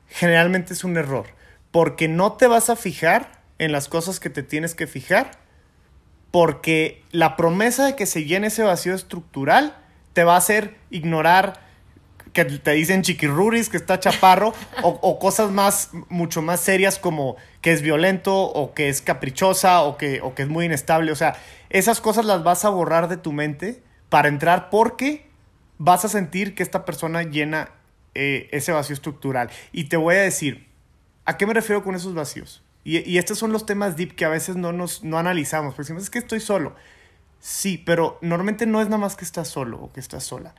generalmente 0.09 0.73
es 0.73 0.85
un 0.85 0.97
error, 0.97 1.27
porque 1.71 2.09
no 2.09 2.33
te 2.33 2.47
vas 2.47 2.71
a 2.71 2.77
fijar 2.77 3.43
en 3.59 3.73
las 3.73 3.89
cosas 3.89 4.21
que 4.21 4.31
te 4.31 4.43
tienes 4.43 4.75
que 4.75 4.87
fijar, 4.87 5.33
porque 6.31 7.05
la 7.11 7.37
promesa 7.37 7.85
de 7.85 7.95
que 7.95 8.07
se 8.07 8.25
llene 8.25 8.47
ese 8.47 8.63
vacío 8.63 8.95
estructural 8.95 9.77
te 10.15 10.25
va 10.25 10.35
a 10.35 10.39
hacer 10.39 10.79
ignorar 10.91 11.61
que 12.33 12.45
te 12.45 12.73
dicen 12.73 13.03
chiquirruris, 13.03 13.69
que 13.69 13.77
está 13.77 14.01
chaparro, 14.01 14.55
o, 14.83 14.89
o 15.03 15.19
cosas 15.19 15.51
más, 15.51 15.91
mucho 16.09 16.43
más 16.43 16.61
serias 16.61 16.99
como 16.99 17.37
que 17.61 17.73
es 17.73 17.83
violento, 17.83 18.35
o 18.35 18.75
que 18.75 18.89
es 18.89 19.01
caprichosa, 19.01 19.83
o 19.83 19.97
que, 19.97 20.21
o 20.21 20.35
que 20.35 20.43
es 20.43 20.49
muy 20.49 20.67
inestable. 20.67 21.13
O 21.13 21.17
sea, 21.17 21.37
esas 21.71 22.01
cosas 22.01 22.25
las 22.25 22.43
vas 22.43 22.65
a 22.65 22.71
borrar 22.71 23.09
de 23.09 23.17
tu 23.17 23.33
mente 23.33 23.83
para 24.09 24.29
entrar 24.29 24.71
porque 24.71 25.27
vas 25.79 26.05
a 26.05 26.09
sentir 26.09 26.55
que 26.55 26.63
esta 26.63 26.85
persona 26.85 27.23
llena 27.23 27.71
eh, 28.15 28.49
ese 28.53 28.73
vacío 28.73 28.95
estructural. 28.95 29.51
Y 29.73 29.85
te 29.85 29.97
voy 29.97 30.17
a 30.17 30.23
decir, 30.23 30.69
¿a 31.25 31.37
qué 31.37 31.47
me 31.47 31.55
refiero 31.55 31.83
con 31.83 31.95
esos 31.95 32.15
vacíos? 32.15 32.63
Y, 32.85 32.99
y 33.09 33.19
estos 33.19 33.39
son 33.39 33.53
los 33.53 33.65
temas 33.65 33.97
deep 33.97 34.15
que 34.15 34.25
a 34.25 34.29
veces 34.29 34.57
no, 34.57 34.73
nos, 34.73 35.03
no 35.03 35.19
analizamos, 35.19 35.75
porque 35.75 35.85
decimos, 35.85 36.03
es 36.03 36.11
que 36.11 36.19
estoy 36.19 36.41
solo. 36.41 36.75
Sí, 37.41 37.79
pero 37.79 38.19
normalmente 38.21 38.67
no 38.67 38.81
es 38.81 38.87
nada 38.87 38.99
más 38.99 39.17
que 39.17 39.25
estás 39.25 39.49
solo 39.49 39.81
o 39.81 39.93
que 39.93 40.01
estás 40.01 40.25
sola. 40.25 40.55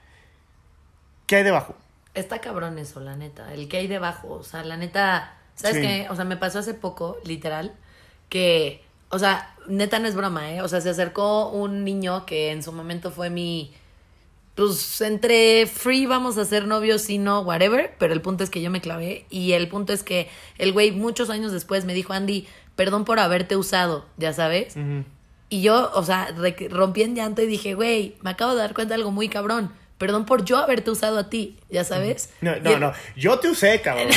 ¿Qué 1.33 1.37
hay 1.37 1.43
debajo? 1.43 1.73
Está 2.13 2.37
cabrón 2.41 2.77
eso, 2.77 2.99
la 2.99 3.15
neta. 3.15 3.51
El 3.55 3.67
que 3.67 3.77
hay 3.77 3.87
debajo. 3.87 4.27
O 4.33 4.43
sea, 4.43 4.63
la 4.63 4.77
neta. 4.77 5.33
¿Sabes 5.55 5.77
Sí. 5.77 5.81
qué? 5.81 6.07
O 6.11 6.15
sea, 6.15 6.25
me 6.25 6.37
pasó 6.37 6.59
hace 6.59 6.75
poco, 6.75 7.17
literal, 7.25 7.73
que. 8.29 8.83
O 9.09 9.17
sea, 9.17 9.55
neta 9.67 9.97
no 9.97 10.07
es 10.07 10.13
broma, 10.13 10.53
¿eh? 10.53 10.61
O 10.61 10.67
sea, 10.67 10.79
se 10.79 10.91
acercó 10.91 11.49
un 11.49 11.83
niño 11.83 12.27
que 12.27 12.51
en 12.51 12.61
su 12.61 12.71
momento 12.71 13.09
fue 13.09 13.31
mi. 13.31 13.73
Pues 14.53 15.01
entre 15.01 15.65
free 15.65 16.05
vamos 16.05 16.37
a 16.37 16.45
ser 16.45 16.67
novios, 16.67 17.01
si 17.01 17.17
no, 17.17 17.41
whatever. 17.41 17.95
Pero 17.97 18.13
el 18.13 18.21
punto 18.21 18.43
es 18.43 18.51
que 18.51 18.61
yo 18.61 18.69
me 18.69 18.79
clavé. 18.79 19.25
Y 19.31 19.53
el 19.53 19.67
punto 19.67 19.91
es 19.91 20.03
que 20.03 20.29
el 20.59 20.71
güey, 20.71 20.91
muchos 20.91 21.31
años 21.31 21.51
después, 21.51 21.83
me 21.85 21.95
dijo, 21.95 22.13
Andy, 22.13 22.47
perdón 22.75 23.05
por 23.05 23.17
haberte 23.17 23.55
usado, 23.57 24.05
ya 24.17 24.33
sabes. 24.33 24.75
Y 25.49 25.61
yo, 25.63 25.89
o 25.95 26.03
sea, 26.03 26.27
rompí 26.69 27.01
en 27.01 27.15
llanto 27.15 27.41
y 27.41 27.47
dije, 27.47 27.73
güey, 27.73 28.17
me 28.21 28.29
acabo 28.29 28.51
de 28.51 28.59
dar 28.59 28.75
cuenta 28.75 28.93
de 28.93 28.99
algo 29.01 29.09
muy 29.09 29.29
cabrón. 29.29 29.73
Perdón 30.03 30.25
por 30.25 30.43
yo 30.43 30.57
haberte 30.57 30.91
usado 30.91 31.17
a 31.17 31.29
ti, 31.29 31.55
ya 31.69 31.85
sabes. 31.85 32.29
No, 32.41 32.57
no, 32.57 32.77
no. 32.77 32.91
Yo 33.15 33.39
te 33.39 33.47
usé, 33.47 33.79
cabrón. 33.79 34.09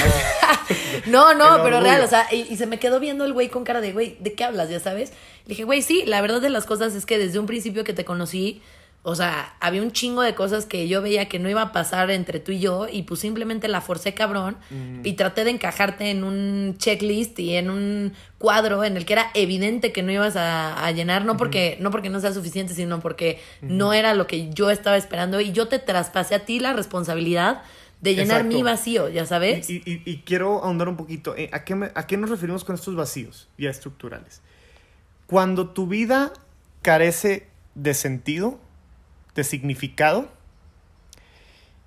no, 1.06 1.32
no, 1.32 1.62
pero 1.62 1.78
real, 1.78 2.02
o 2.02 2.08
sea, 2.08 2.26
y, 2.32 2.40
y 2.52 2.56
se 2.56 2.66
me 2.66 2.80
quedó 2.80 2.98
viendo 2.98 3.24
el 3.24 3.32
güey 3.32 3.50
con 3.50 3.62
cara 3.62 3.80
de, 3.80 3.92
güey, 3.92 4.16
¿de 4.18 4.32
qué 4.32 4.42
hablas? 4.42 4.68
Ya 4.68 4.80
sabes. 4.80 5.10
Le 5.44 5.50
dije, 5.50 5.62
güey, 5.62 5.82
sí, 5.82 6.02
la 6.04 6.20
verdad 6.20 6.40
de 6.40 6.50
las 6.50 6.66
cosas 6.66 6.92
es 6.96 7.06
que 7.06 7.18
desde 7.18 7.38
un 7.38 7.46
principio 7.46 7.84
que 7.84 7.92
te 7.92 8.04
conocí, 8.04 8.62
o 9.08 9.14
sea, 9.14 9.54
había 9.60 9.82
un 9.82 9.92
chingo 9.92 10.20
de 10.22 10.34
cosas 10.34 10.66
que 10.66 10.88
yo 10.88 11.00
veía 11.00 11.28
que 11.28 11.38
no 11.38 11.48
iba 11.48 11.62
a 11.62 11.70
pasar 11.72 12.10
entre 12.10 12.40
tú 12.40 12.50
y 12.50 12.58
yo, 12.58 12.88
y 12.90 13.04
pues 13.04 13.20
simplemente 13.20 13.68
la 13.68 13.80
forcé 13.80 14.14
cabrón, 14.14 14.56
y 15.04 15.12
traté 15.12 15.44
de 15.44 15.50
encajarte 15.50 16.10
en 16.10 16.24
un 16.24 16.74
checklist 16.76 17.38
y 17.38 17.54
en 17.54 17.70
un 17.70 18.14
cuadro 18.38 18.82
en 18.82 18.96
el 18.96 19.06
que 19.06 19.12
era 19.12 19.30
evidente 19.34 19.92
que 19.92 20.02
no 20.02 20.10
ibas 20.10 20.34
a, 20.34 20.84
a 20.84 20.90
llenar, 20.90 21.24
no 21.24 21.36
porque, 21.36 21.76
no 21.80 21.92
porque 21.92 22.10
no 22.10 22.18
sea 22.20 22.32
suficiente, 22.32 22.74
sino 22.74 22.98
porque 22.98 23.40
no 23.62 23.92
era 23.92 24.12
lo 24.12 24.26
que 24.26 24.50
yo 24.52 24.70
estaba 24.70 24.96
esperando, 24.96 25.40
y 25.40 25.52
yo 25.52 25.68
te 25.68 25.78
traspasé 25.78 26.34
a 26.34 26.44
ti 26.44 26.58
la 26.58 26.72
responsabilidad 26.72 27.62
de 28.00 28.14
llenar 28.16 28.38
Exacto. 28.40 28.56
mi 28.56 28.62
vacío, 28.64 29.08
ya 29.08 29.24
sabes. 29.24 29.70
Y, 29.70 29.76
y- 29.86 30.02
y 30.04 30.18
quiero 30.26 30.62
ahondar 30.64 30.88
un 30.88 30.96
poquito. 30.96 31.34
¿A 31.52 31.64
qué, 31.64 31.74
me- 31.76 31.92
¿A 31.94 32.06
qué 32.08 32.16
nos 32.16 32.28
referimos 32.28 32.64
con 32.64 32.74
estos 32.74 32.94
vacíos 32.96 33.48
ya 33.56 33.70
estructurales? 33.70 34.42
Cuando 35.26 35.68
tu 35.70 35.86
vida 35.86 36.32
carece 36.82 37.46
de 37.74 37.94
sentido, 37.94 38.60
de 39.36 39.44
significado, 39.44 40.28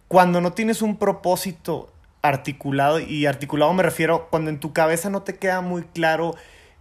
cuando 0.08 0.40
no 0.40 0.54
tienes 0.54 0.82
un 0.82 0.98
propósito 0.98 1.92
articulado, 2.22 3.00
y 3.00 3.26
articulado 3.26 3.74
me 3.74 3.84
refiero 3.84 4.30
cuando 4.30 4.50
en 4.50 4.60
tu 4.60 4.72
cabeza 4.72 5.10
no 5.10 5.24
te 5.24 5.36
queda 5.38 5.62
muy 5.62 5.84
claro 5.84 6.36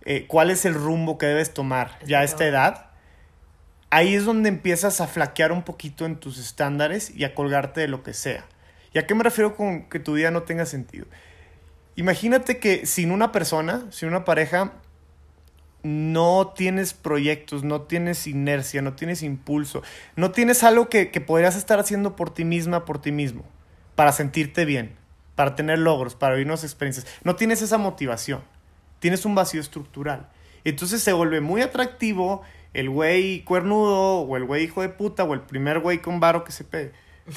eh, 0.05 0.27
cuál 0.29 0.51
es 0.51 0.65
el 0.65 0.75
rumbo 0.75 1.19
que 1.19 1.27
debes 1.27 1.53
tomar 1.53 1.99
ya 2.07 2.21
a 2.21 2.25
esta 2.25 2.47
edad, 2.47 2.87
ahí 3.91 4.15
es 4.15 4.25
donde 4.25 4.49
empiezas 4.49 5.01
a 5.01 5.07
flaquear 5.07 5.53
un 5.53 5.63
poquito 5.63 6.07
en 6.07 6.17
tus 6.17 6.39
estándares 6.39 7.11
y 7.15 7.25
a 7.25 7.35
colgarte 7.35 7.81
de 7.81 7.89
lo 7.89 8.03
que 8.03 8.15
sea. 8.15 8.45
¿Y 8.93 8.99
a 8.99 9.07
qué 9.07 9.15
me 9.15 9.25
refiero 9.25 9.57
con 9.57 9.89
que 9.89 9.99
tu 9.99 10.15
vida 10.15 10.31
no 10.31 10.43
tenga 10.43 10.67
sentido? 10.67 11.07
Imagínate 11.97 12.59
que 12.59 12.87
sin 12.87 13.11
una 13.11 13.33
persona, 13.33 13.87
sin 13.91 14.09
una 14.09 14.25
pareja, 14.25 14.73
no 15.88 16.52
tienes 16.54 16.92
proyectos, 16.92 17.64
no 17.64 17.83
tienes 17.83 18.26
inercia, 18.26 18.83
no 18.83 18.92
tienes 18.92 19.23
impulso, 19.23 19.83
no 20.16 20.30
tienes 20.30 20.62
algo 20.62 20.88
que, 20.88 21.07
podrías 21.26 21.57
estar 21.57 21.78
haciendo 21.78 22.14
por 22.14 22.30
ti 22.30 22.45
misma, 22.45 22.85
por 22.85 23.00
ti 23.00 23.11
mismo, 23.11 23.45
para 23.95 24.12
sentirte 24.12 24.64
bien, 24.64 24.95
para 25.35 25.54
tener 25.54 25.78
logros, 25.78 26.14
para 26.14 26.35
vivir 26.35 26.47
unas 26.47 26.64
experiencias. 26.64 27.07
No 27.25 27.37
tienes 27.37 27.62
esa 27.62 27.78
motivación, 27.78 28.42
tienes 28.99 29.25
un 29.25 29.35
vacío 29.35 29.61
estructural. 29.61 30.28
Entonces 30.64 31.02
se 31.02 31.12
vuelve 31.12 31.40
muy 31.40 31.62
atractivo 31.62 32.42
el 32.75 32.90
güey 32.90 33.42
cuernudo 33.45 34.21
o 34.21 34.37
el 34.37 34.45
güey 34.45 34.64
hijo 34.64 34.83
de 34.83 34.90
puta 34.90 35.25
o 35.25 35.33
el 35.33 35.40
primer 35.40 35.78
güey 35.78 36.02
con 36.02 36.21
varo 36.21 36.45
que 36.45 36.52
se 36.52 36.64
pegue, 36.64 36.92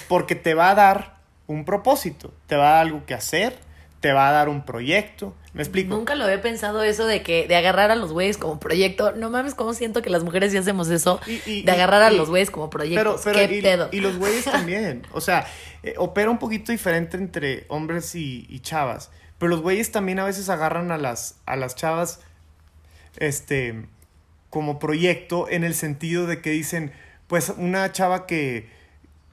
porque 0.10 0.36
te 0.36 0.54
va 0.54 0.72
a 0.72 0.76
dar 0.76 1.22
un 1.48 1.64
propósito, 1.64 2.34
te 2.48 2.58
va 2.58 2.70
a 2.70 2.74
dar 2.74 2.82
algo 2.82 3.06
que 3.06 3.14
hacer, 3.14 3.58
te 4.02 4.12
va 4.12 4.28
a 4.28 4.32
dar 4.34 4.50
un 4.50 4.66
proyecto. 4.66 5.34
¿Me 5.54 5.62
explico? 5.64 5.94
Nunca 5.94 6.16
lo 6.16 6.24
había 6.24 6.42
pensado 6.42 6.82
eso 6.82 7.06
de 7.06 7.24
que 7.24 7.46
de 7.48 7.56
agarrar 7.58 7.92
a 7.92 7.96
los 7.96 8.14
güeyes 8.14 8.38
como 8.38 8.60
proyecto. 8.60 9.12
No 9.12 9.30
mames, 9.30 9.54
cómo 9.54 9.74
siento 9.74 10.02
que 10.02 10.10
las 10.10 10.24
mujeres 10.24 10.52
sí 10.54 10.58
hacemos 10.58 10.90
eso 10.90 11.20
Y- 11.28 11.42
y- 11.46 11.62
de 11.64 11.72
agarrar 11.74 12.02
a 12.04 12.12
los 12.12 12.30
güeyes 12.30 12.50
como 12.52 12.70
Pero, 12.70 12.84
proyectos. 12.84 13.22
pero 13.26 13.38
¿Qué 13.50 13.58
y, 13.58 13.62
pedo? 13.62 13.90
y 13.92 14.00
los 14.00 14.18
güeyes 14.18 14.46
también. 14.46 15.06
O 15.12 15.20
sea, 15.20 15.46
eh, 15.84 15.96
opera 15.98 16.30
un 16.30 16.40
poquito 16.40 16.72
diferente 16.72 17.18
entre 17.18 17.66
hombres 17.68 18.16
y, 18.16 18.46
y 18.50 18.62
chavas. 18.62 19.12
Pero 19.40 19.50
los 19.50 19.62
güeyes 19.62 19.92
también 19.92 20.20
a 20.20 20.24
veces 20.26 20.48
agarran 20.50 20.90
a 20.92 20.98
las, 20.98 21.36
a 21.46 21.56
las 21.58 21.76
chavas 21.76 22.20
este, 23.18 23.86
como 24.50 24.80
proyecto 24.80 25.50
en 25.50 25.64
el 25.64 25.74
sentido 25.76 26.28
de 26.28 26.42
que 26.42 26.52
dicen, 26.52 26.92
pues 27.28 27.50
una 27.58 27.92
chava 27.92 28.26
que, 28.28 28.70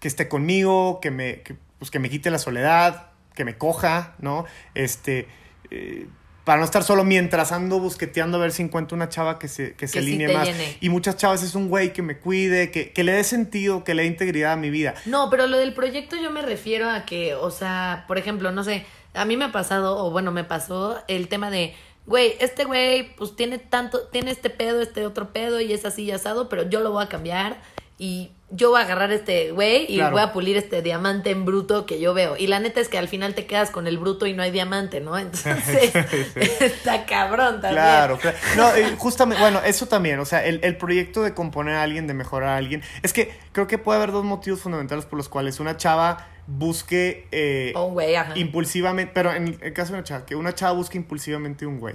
que 0.01 0.09
esté 0.09 0.29
conmigo, 0.29 1.01
que 1.01 1.11
me, 1.11 1.43
que, 1.43 1.57
pues, 1.79 1.91
que 1.91 1.99
me 1.99 2.11
quite 2.11 2.31
la 2.31 2.39
soledad, 2.39 3.09
que 3.35 3.45
me 3.45 3.57
coja, 3.57 4.15
¿no? 4.19 4.47
Este, 4.75 5.29
eh, 5.71 6.07
para 6.45 6.61
no 6.61 6.65
estar 6.65 6.83
solo 6.83 7.05
mientras 7.05 7.53
ando 7.53 7.79
busqueteando 7.79 8.39
a 8.39 8.41
ver 8.41 8.53
si 8.53 8.63
encuentro 8.63 8.97
una 8.97 9.11
chava 9.11 9.39
que 9.39 9.49
se, 9.49 9.75
que 9.75 9.87
se 9.87 9.99
Que 9.99 10.05
sí 10.05 10.09
alinee 10.09 10.29
te 10.29 10.33
más. 10.35 10.49
llene. 10.49 10.79
Y 10.81 10.89
muchas 10.89 11.17
chavas 11.19 11.43
es 11.43 11.55
un 11.55 11.69
güey 11.69 11.93
que 11.93 12.01
me 12.01 12.19
cuide, 12.19 12.71
que, 12.71 12.91
que 12.93 13.05
le 13.05 13.13
dé 13.13 13.23
sentido, 13.25 13.85
que 13.85 13.95
le 13.95 14.03
dé 14.03 14.09
integridad 14.09 14.53
a 14.53 14.57
mi 14.57 14.71
vida. 14.71 14.95
No, 15.05 15.29
pero 15.29 15.47
lo 15.47 15.59
del 15.59 15.75
proyecto 15.75 16.17
yo 16.17 16.31
me 16.31 16.41
refiero 16.41 16.89
a 16.89 17.05
que, 17.05 17.35
o 17.35 17.51
sea, 17.51 18.05
por 18.09 18.17
ejemplo, 18.17 18.51
no 18.51 18.65
sé, 18.65 18.87
a 19.13 19.27
mí 19.27 19.37
me 19.37 19.45
ha 19.47 19.53
pasado, 19.53 20.03
o 20.03 20.11
bueno, 20.11 20.33
me 20.33 20.43
pasó 20.45 20.99
el 21.07 21.29
tema 21.29 21.51
de, 21.51 21.75
güey, 22.07 22.33
este 22.41 22.65
güey, 22.65 23.15
pues 23.17 23.37
tiene 23.37 23.59
tanto, 23.59 24.07
tiene 24.09 24.31
este 24.31 24.49
pedo, 24.49 24.81
este 24.81 25.05
otro 25.05 25.35
pedo 25.35 25.61
y 25.61 25.75
es 25.75 25.85
así 25.85 26.05
y 26.05 26.13
asado, 26.13 26.49
pero 26.49 26.67
yo 26.71 26.81
lo 26.81 26.93
voy 26.93 27.05
a 27.05 27.09
cambiar 27.11 27.61
y 27.99 28.31
yo 28.51 28.71
voy 28.71 28.81
a 28.81 28.85
agarrar 28.85 29.13
este 29.13 29.53
güey 29.53 29.85
y 29.89 29.97
Claro. 29.97 30.13
voy 30.13 30.23
a 30.23 30.33
pulir 30.33 30.57
este 30.57 30.81
diamante 30.81 31.31
en 31.31 31.45
bruto 31.45 31.85
que 31.85 32.01
yo 32.01 32.15
veo. 32.15 32.37
Y 32.37 32.47
la 32.47 32.61
neta 32.61 32.81
es 32.81 32.89
que 32.89 32.97
al 32.97 33.09
final 33.09 33.35
te 33.35 33.45
quedas 33.47 33.71
con 33.71 33.87
el 33.87 33.99
bruto 33.99 34.27
y 34.27 34.33
no 34.33 34.43
hay 34.43 34.51
diamante, 34.51 35.01
¿no? 35.01 35.19
Entonces, 35.19 35.95
está 36.61 37.05
cabrón 37.05 37.61
también. 37.61 37.73
Claro, 37.83 38.19
claro. 38.19 38.37
No, 38.57 38.71
justamente, 38.97 39.41
bueno, 39.43 39.61
eso 39.65 39.87
también, 39.87 40.19
o 40.21 40.25
sea, 40.25 40.45
el, 40.47 40.61
el 40.63 40.77
proyecto 40.77 41.23
de 41.23 41.35
componer 41.35 41.75
a 41.75 41.83
alguien, 41.83 42.07
de 42.07 42.15
mejorar 42.15 42.49
a 42.51 42.57
alguien, 42.57 42.83
es 43.03 43.13
que 43.13 43.37
creo 43.53 43.67
que 43.67 43.77
puede 43.79 43.99
haber 43.99 44.13
dos 44.13 44.25
motivos 44.25 44.61
fundamentales 44.61 45.05
por 45.05 45.19
los 45.19 45.29
cuales 45.29 45.61
una 45.61 45.77
chava 45.77 46.27
busque 46.47 47.29
eh, 47.31 47.73
O 47.77 47.85
un 47.85 47.93
güey, 47.95 48.15
ajá. 48.17 48.33
impulsivamente, 48.39 49.13
pero 49.15 49.33
en 49.35 49.59
el 49.61 49.73
caso 49.75 49.93
de 49.93 49.99
una 49.99 50.05
chava, 50.05 50.25
que 50.25 50.35
una 50.35 50.55
chava 50.55 50.73
busque 50.73 50.97
impulsivamente 50.97 51.67
un 51.67 51.79
güey. 51.79 51.95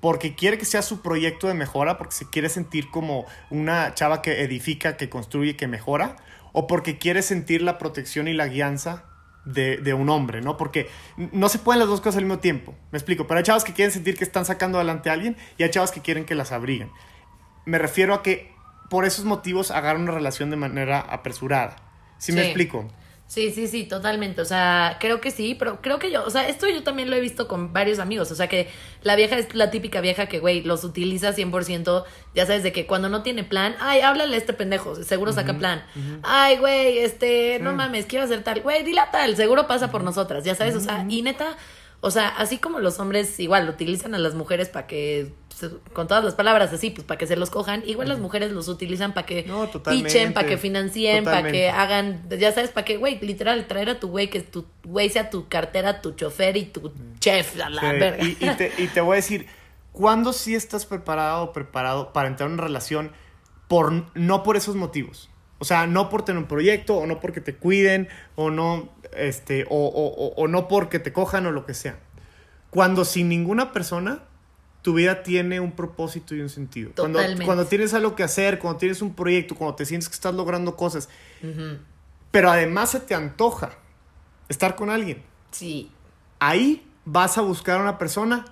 Porque 0.00 0.34
quiere 0.34 0.58
que 0.58 0.64
sea 0.64 0.82
su 0.82 1.02
proyecto 1.02 1.48
de 1.48 1.54
mejora, 1.54 1.98
porque 1.98 2.14
se 2.14 2.28
quiere 2.30 2.48
sentir 2.48 2.90
como 2.90 3.26
una 3.50 3.94
chava 3.94 4.22
que 4.22 4.42
edifica, 4.42 4.96
que 4.96 5.08
construye, 5.08 5.56
que 5.56 5.66
mejora, 5.66 6.16
o 6.52 6.66
porque 6.66 6.98
quiere 6.98 7.22
sentir 7.22 7.62
la 7.62 7.78
protección 7.78 8.28
y 8.28 8.32
la 8.32 8.46
guianza 8.46 9.04
de, 9.44 9.78
de 9.78 9.94
un 9.94 10.08
hombre, 10.08 10.40
¿no? 10.40 10.56
Porque 10.56 10.88
no 11.16 11.48
se 11.48 11.58
pueden 11.58 11.80
las 11.80 11.88
dos 11.88 12.00
cosas 12.00 12.18
al 12.18 12.24
mismo 12.24 12.38
tiempo, 12.38 12.74
me 12.92 12.98
explico, 12.98 13.26
pero 13.26 13.38
hay 13.38 13.44
chavas 13.44 13.64
que 13.64 13.72
quieren 13.72 13.92
sentir 13.92 14.16
que 14.16 14.24
están 14.24 14.44
sacando 14.44 14.78
adelante 14.78 15.10
a 15.10 15.14
alguien 15.14 15.36
y 15.56 15.62
hay 15.62 15.70
chavas 15.70 15.90
que 15.90 16.00
quieren 16.00 16.24
que 16.24 16.34
las 16.34 16.52
abriguen. 16.52 16.90
Me 17.64 17.78
refiero 17.78 18.14
a 18.14 18.22
que 18.22 18.52
por 18.90 19.04
esos 19.04 19.24
motivos 19.24 19.70
agarran 19.70 20.02
una 20.02 20.12
relación 20.12 20.50
de 20.50 20.56
manera 20.56 21.00
apresurada. 21.00 21.76
¿Sí, 22.18 22.32
me 22.32 22.42
Sí. 22.42 22.46
explico? 22.48 22.88
Sí, 23.28 23.52
sí, 23.52 23.68
sí, 23.68 23.84
totalmente. 23.84 24.40
O 24.40 24.44
sea, 24.46 24.96
creo 24.98 25.20
que 25.20 25.30
sí, 25.30 25.54
pero 25.54 25.82
creo 25.82 25.98
que 25.98 26.10
yo, 26.10 26.24
o 26.24 26.30
sea, 26.30 26.48
esto 26.48 26.66
yo 26.66 26.82
también 26.82 27.10
lo 27.10 27.16
he 27.16 27.20
visto 27.20 27.46
con 27.46 27.74
varios 27.74 27.98
amigos. 27.98 28.30
O 28.30 28.34
sea, 28.34 28.48
que 28.48 28.70
la 29.02 29.16
vieja 29.16 29.36
es 29.36 29.54
la 29.54 29.70
típica 29.70 30.00
vieja 30.00 30.26
que, 30.26 30.38
güey, 30.38 30.62
los 30.62 30.82
utiliza 30.82 31.34
100%. 31.34 32.04
Ya 32.34 32.46
sabes, 32.46 32.62
de 32.62 32.72
que 32.72 32.86
cuando 32.86 33.10
no 33.10 33.22
tiene 33.22 33.44
plan, 33.44 33.76
ay, 33.80 34.00
háblale 34.00 34.34
a 34.34 34.38
este 34.38 34.54
pendejo, 34.54 34.94
seguro 34.96 35.34
saca 35.34 35.58
plan. 35.58 35.84
Ay, 36.22 36.56
güey, 36.56 36.98
este, 37.00 37.58
no 37.60 37.74
mames, 37.74 38.06
quiero 38.06 38.24
hacer 38.24 38.42
tal. 38.42 38.62
Güey, 38.62 38.82
dile 38.82 39.00
a 39.00 39.10
tal, 39.10 39.36
seguro 39.36 39.66
pasa 39.66 39.90
por 39.90 40.02
nosotras, 40.02 40.42
ya 40.44 40.54
sabes. 40.54 40.74
O 40.74 40.80
sea, 40.80 41.04
y 41.06 41.20
neta, 41.20 41.54
o 42.00 42.10
sea, 42.10 42.28
así 42.28 42.58
como 42.58 42.78
los 42.78 43.00
hombres 43.00 43.40
igual 43.40 43.68
utilizan 43.68 44.14
a 44.14 44.18
las 44.18 44.34
mujeres 44.34 44.68
para 44.68 44.86
que, 44.86 45.32
con 45.92 46.06
todas 46.06 46.24
las 46.24 46.34
palabras 46.34 46.72
así, 46.72 46.90
pues 46.90 47.04
para 47.04 47.18
que 47.18 47.26
se 47.26 47.36
los 47.36 47.50
cojan, 47.50 47.82
igual 47.86 48.08
las 48.08 48.20
mujeres 48.20 48.52
los 48.52 48.68
utilizan 48.68 49.14
para 49.14 49.26
que 49.26 49.44
No, 49.44 49.68
pichen, 49.70 50.32
para 50.32 50.46
que 50.46 50.58
financien, 50.58 51.24
para 51.24 51.50
que 51.50 51.70
hagan, 51.70 52.28
ya 52.30 52.52
sabes, 52.52 52.70
para 52.70 52.84
que, 52.84 52.96
güey, 52.96 53.18
literal, 53.20 53.66
traer 53.66 53.90
a 53.90 53.98
tu 54.00 54.08
güey, 54.08 54.30
que 54.30 54.40
tu 54.40 54.66
güey 54.84 55.08
sea 55.10 55.28
tu 55.30 55.48
cartera, 55.48 56.00
tu 56.00 56.12
chofer 56.12 56.56
y 56.56 56.66
tu 56.66 56.92
chef, 57.18 57.60
a 57.60 57.68
la 57.68 57.80
Sí, 57.80 57.86
verga. 57.98 58.24
Y, 58.24 58.36
y 58.40 58.50
te, 58.50 58.72
y 58.78 58.86
te 58.86 59.00
voy 59.00 59.14
a 59.14 59.16
decir, 59.16 59.46
¿cuándo 59.92 60.32
sí 60.32 60.54
estás 60.54 60.86
preparado 60.86 61.44
o 61.44 61.52
preparado 61.52 62.12
para 62.12 62.28
entrar 62.28 62.46
en 62.46 62.54
una 62.54 62.62
relación 62.62 63.10
por, 63.66 63.92
no 64.14 64.44
por 64.44 64.56
esos 64.56 64.76
motivos? 64.76 65.28
O 65.60 65.64
sea, 65.64 65.88
no 65.88 66.08
por 66.08 66.24
tener 66.24 66.40
un 66.40 66.46
proyecto, 66.46 66.96
o 66.96 67.06
no 67.06 67.18
porque 67.18 67.40
te 67.40 67.56
cuiden, 67.56 68.08
o 68.36 68.50
no, 68.50 68.90
este, 69.16 69.64
o, 69.68 69.76
o- 69.86 70.08
o- 70.08 70.34
o 70.36 70.48
no 70.48 70.68
porque 70.68 70.98
te 70.98 71.12
cojan 71.12 71.46
o 71.46 71.50
lo 71.52 71.66
que 71.66 71.74
sea. 71.74 71.98
Cuando 72.70 73.04
sin 73.04 73.28
ninguna 73.28 73.72
persona 73.72 74.24
tu 74.82 74.94
vida 74.94 75.22
tiene 75.22 75.60
un 75.60 75.72
propósito 75.72 76.34
y 76.34 76.40
un 76.40 76.48
sentido. 76.48 76.92
Cuando, 77.02 77.18
cuando 77.46 77.66
tienes 77.66 77.94
algo 77.94 78.14
que 78.14 78.22
hacer, 78.22 78.58
cuando 78.58 78.78
tienes 78.78 79.02
un 79.02 79.14
proyecto, 79.14 79.54
cuando 79.54 79.74
te 79.76 79.84
sientes 79.84 80.08
que 80.08 80.14
estás 80.14 80.34
logrando 80.34 80.76
cosas, 80.76 81.08
pero 82.30 82.50
además 82.50 82.90
se 82.90 83.00
te 83.00 83.14
antoja 83.14 83.72
estar 84.48 84.76
con 84.76 84.90
alguien 84.90 85.22
Sí, 85.50 85.90
ahí 86.40 86.86
vas 87.04 87.38
a 87.38 87.40
buscar 87.42 87.78
a 87.78 87.82
una 87.82 87.98
persona 87.98 88.44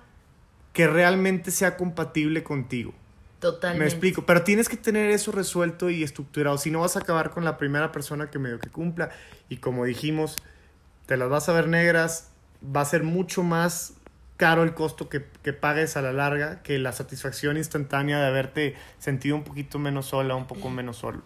que 0.72 0.86
realmente 0.86 1.50
sea 1.50 1.76
compatible 1.76 2.42
contigo. 2.42 2.94
Totalmente. 3.40 3.84
Me 3.84 3.88
explico, 3.90 4.24
pero 4.26 4.42
tienes 4.42 4.68
que 4.68 4.76
tener 4.76 5.10
eso 5.10 5.32
resuelto 5.32 5.90
y 5.90 6.02
estructurado, 6.02 6.58
si 6.58 6.70
no 6.70 6.80
vas 6.80 6.96
a 6.96 7.00
acabar 7.00 7.30
con 7.30 7.44
la 7.44 7.56
primera 7.58 7.92
persona 7.92 8.30
que 8.30 8.38
medio 8.38 8.58
que 8.58 8.70
cumpla 8.70 9.10
y 9.48 9.58
como 9.58 9.84
dijimos, 9.84 10.36
te 11.06 11.16
las 11.16 11.28
vas 11.28 11.48
a 11.48 11.52
ver 11.52 11.68
negras, 11.68 12.30
va 12.64 12.80
a 12.80 12.84
ser 12.84 13.02
mucho 13.02 13.42
más 13.42 13.94
caro 14.36 14.62
el 14.64 14.74
costo 14.74 15.08
que, 15.08 15.24
que 15.42 15.52
pagues 15.52 15.96
a 15.96 16.02
la 16.02 16.12
larga 16.12 16.62
que 16.62 16.78
la 16.78 16.92
satisfacción 16.92 17.56
instantánea 17.56 18.20
de 18.20 18.26
haberte 18.26 18.74
sentido 18.98 19.36
un 19.36 19.44
poquito 19.44 19.78
menos 19.78 20.06
sola, 20.06 20.34
un 20.34 20.46
poco 20.46 20.68
menos 20.68 20.98
solo. 20.98 21.22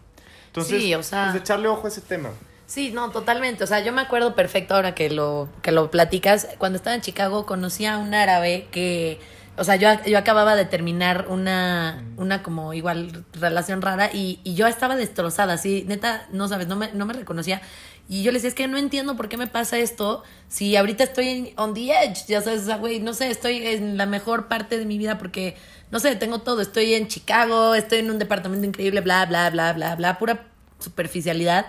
Entonces, 0.46 0.82
Sí, 0.82 0.94
o 0.94 1.02
sea- 1.02 1.30
pues, 1.30 1.42
echarle 1.42 1.68
ojo 1.68 1.86
a 1.86 1.88
ese 1.90 2.00
tema. 2.00 2.30
Sí, 2.66 2.92
no, 2.92 3.10
totalmente. 3.10 3.64
O 3.64 3.66
sea, 3.66 3.80
yo 3.80 3.92
me 3.92 4.00
acuerdo 4.00 4.36
perfecto 4.36 4.74
ahora 4.76 4.94
que 4.94 5.10
lo, 5.10 5.48
que 5.60 5.72
lo 5.72 5.90
platicas. 5.90 6.46
Cuando 6.58 6.76
estaba 6.76 6.94
en 6.94 7.00
Chicago 7.02 7.44
conocí 7.44 7.84
a 7.84 7.98
un 7.98 8.14
árabe 8.14 8.68
que 8.70 9.18
o 9.56 9.64
sea, 9.64 9.76
yo, 9.76 9.88
yo 10.06 10.18
acababa 10.18 10.56
de 10.56 10.64
terminar 10.64 11.26
una, 11.28 12.02
una 12.16 12.42
como 12.42 12.72
igual 12.72 13.24
relación 13.32 13.82
rara 13.82 14.10
y, 14.12 14.40
y 14.44 14.54
yo 14.54 14.66
estaba 14.66 14.96
destrozada, 14.96 15.54
así, 15.54 15.84
neta, 15.86 16.26
no 16.32 16.48
sabes, 16.48 16.66
no 16.68 16.76
me, 16.76 16.92
no 16.92 17.06
me 17.06 17.12
reconocía. 17.12 17.60
Y 18.08 18.22
yo 18.22 18.32
le 18.32 18.38
decía, 18.38 18.48
es 18.48 18.54
que 18.54 18.66
no 18.66 18.76
entiendo 18.76 19.16
por 19.16 19.28
qué 19.28 19.36
me 19.36 19.46
pasa 19.46 19.78
esto 19.78 20.24
si 20.48 20.74
ahorita 20.74 21.04
estoy 21.04 21.28
en, 21.28 21.50
on 21.56 21.74
the 21.74 21.92
edge, 21.92 22.26
ya 22.26 22.40
sabes, 22.42 22.62
o 22.62 22.66
sea, 22.66 22.76
güey, 22.76 22.98
no 22.98 23.14
sé, 23.14 23.30
estoy 23.30 23.64
en 23.66 23.96
la 23.96 24.06
mejor 24.06 24.48
parte 24.48 24.78
de 24.78 24.84
mi 24.84 24.98
vida 24.98 25.16
porque, 25.16 25.56
no 25.92 26.00
sé, 26.00 26.16
tengo 26.16 26.40
todo, 26.40 26.60
estoy 26.60 26.94
en 26.94 27.06
Chicago, 27.06 27.74
estoy 27.74 27.98
en 27.98 28.10
un 28.10 28.18
departamento 28.18 28.66
increíble, 28.66 29.00
bla, 29.00 29.26
bla, 29.26 29.50
bla, 29.50 29.72
bla, 29.74 29.94
bla, 29.94 30.18
pura 30.18 30.46
superficialidad. 30.80 31.66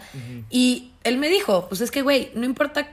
Y 0.50 0.92
él 1.04 1.18
me 1.18 1.30
dijo, 1.30 1.68
pues 1.68 1.82
es 1.82 1.92
que, 1.92 2.02
güey, 2.02 2.32
no 2.34 2.46
importa 2.46 2.88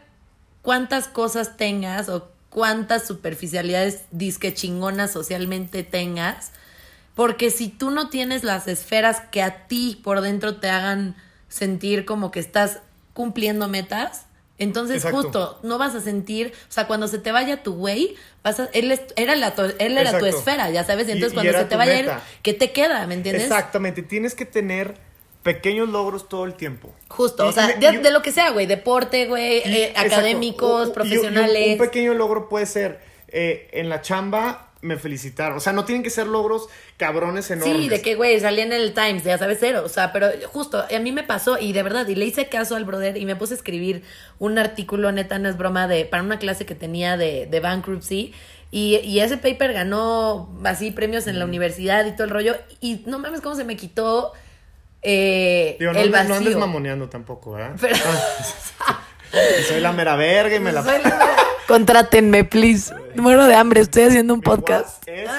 cuántas 0.61 1.09
cosas 1.09 1.57
tengas 1.57 2.09
o 2.09 2.31
cuántas 2.51 3.07
superficialidades 3.07 4.03
disque 4.11 4.55
chingonas 4.55 5.13
socialmente 5.13 5.83
tengas, 5.83 6.53
porque 7.15 7.51
si 7.51 7.69
tú 7.69 7.91
no 7.91 8.09
tienes 8.11 8.45
las 8.45 8.69
esferas 8.69 9.21
que 9.31 9.43
a 9.43 9.67
ti 9.67 10.01
por 10.03 10.21
dentro 10.21 10.57
te 10.57 10.71
hagan 10.71 11.17
sentir 11.49 12.05
como 12.05 12.31
que 12.31 12.41
estás 12.41 12.79
cumpliendo 13.13 13.69
metas, 13.69 14.27
entonces 14.59 14.97
Exacto. 14.99 15.23
justo 15.23 15.61
no 15.63 15.79
vas 15.79 15.95
a 15.95 16.01
sentir, 16.01 16.53
o 16.69 16.73
sea, 16.73 16.87
cuando 16.87 17.07
se 17.09 17.19
te 17.19 17.31
vaya 17.33 17.63
tu 17.63 17.75
güey, 17.75 18.17
vas 18.43 18.59
a, 18.61 18.69
él, 18.73 18.91
es- 18.93 19.03
era, 19.17 19.37
la, 19.37 19.55
tu- 19.55 19.63
él 19.79 19.99
era 19.99 20.19
tu 20.19 20.27
esfera, 20.27 20.71
ya 20.71 20.85
sabes, 20.85 21.09
y 21.09 21.13
entonces 21.13 21.33
y 21.33 21.35
cuando 21.35 21.53
se 21.53 21.65
te 21.65 21.77
vaya 21.77 21.99
él. 22.01 22.11
¿qué 22.43 22.55
te 22.55 22.73
queda? 22.73 23.07
¿Me 23.07 23.15
entiendes? 23.15 23.45
Exactamente, 23.45 24.03
tienes 24.03 24.35
que 24.35 24.45
tener 24.47 24.95
pequeños 25.43 25.89
logros 25.89 26.29
todo 26.29 26.45
el 26.45 26.55
tiempo. 26.55 26.93
Justo, 27.09 27.47
Y- 27.47 27.49
o 27.49 27.53
sea, 27.53 27.75
y- 27.77 27.81
de, 27.81 27.93
y- 27.95 27.97
de 27.99 28.11
lo 28.11 28.23
que 28.23 28.33
sea, 28.33 28.51
güey, 28.51 28.67
deporte, 28.67 29.27
güey, 29.27 29.59
eh, 29.65 29.93
académicos, 29.97 30.91
profesionales. 30.91 31.73
Un, 31.73 31.79
pequeño 31.79 32.15
logro 32.15 32.49
puede 32.49 32.67
ser, 32.67 33.01
eh, 33.29 33.69
en 33.73 33.89
la 33.89 34.01
chamba 34.03 34.65
me 34.81 34.97
felicitaron. 34.97 35.57
O 35.57 35.61
sea, 35.61 35.73
no 35.73 35.85
tienen 35.85 36.05
que 36.05 36.11
ser 36.11 36.29
logros 36.29 36.69
cabrones 36.99 37.51
enormes. 37.51 37.77
Sí, 37.77 37.89
de 37.89 38.01
que, 38.01 38.15
güey, 38.15 38.39
salí 38.39 38.61
en 38.61 38.73
el 38.73 38.95
Times, 38.95 39.25
ya 39.25 39.37
sabes, 39.37 39.59
cero. 39.61 39.83
O 39.85 39.89
sea, 39.89 40.13
pero 40.13 40.29
justo, 40.53 40.85
a 40.95 40.99
mí 41.01 41.11
me 41.11 41.25
pasó 41.25 41.59
y 41.59 41.73
de 41.73 41.83
verdad, 41.83 42.07
y 42.07 42.15
le 42.15 42.25
hice 42.27 42.49
caso 42.49 42.77
al 42.77 42.85
brother 42.85 43.17
y 43.17 43.25
me 43.25 43.35
puse 43.35 43.55
a 43.55 43.57
escribir 43.57 44.05
un 44.39 44.57
artículo, 44.57 45.11
neta, 45.11 45.39
no 45.41 45.49
es 45.49 45.57
broma, 45.57 45.89
de, 45.89 46.05
para 46.05 46.23
una 46.23 46.39
clase 46.39 46.65
que 46.65 46.77
tenía 46.77 47.17
de, 47.17 47.47
de 47.47 47.61
bankruptcy. 47.61 48.33
Y, 48.71 48.97
y 48.99 49.19
ese 49.21 49.37
paper 49.39 49.73
ganó 49.73 50.55
así 50.63 50.91
premios 50.93 51.27
en 51.27 51.39
la 51.41 51.45
universidad 51.47 52.05
y 52.07 52.13
todo 52.13 52.25
el 52.25 52.31
rollo. 52.31 52.55
Y 52.81 53.03
no 53.07 53.19
mames 53.19 53.41
cómo 53.41 53.57
se 53.57 53.65
me 53.65 53.77
quitó 53.77 54.33
eh, 55.03 55.77
Digo, 55.79 55.93
no, 55.93 55.99
el 56.01 56.07
andes- 56.07 56.13
vacío. 56.13 56.29
no 56.29 56.35
andes 56.37 56.57
mamoneando 56.57 57.09
tampoco, 57.09 57.53
¿verdad? 57.53 57.77
Pero- 57.81 57.97
Y 59.61 59.63
soy 59.69 59.81
la 59.81 59.93
mera 59.93 60.17
verga 60.17 60.57
y 60.57 60.61
me 60.61 60.73
la... 60.73 60.83
La- 60.83 61.37
Contrátenme, 61.69 62.45
please. 62.45 62.95
Muero 63.15 63.47
de 63.47 63.55
hambre, 63.55 63.81
estoy 63.83 64.05
haciendo 64.05 64.33
un 64.35 64.41
Mi 64.41 64.45
podcast. 64.45 65.07
Es- 65.07 65.31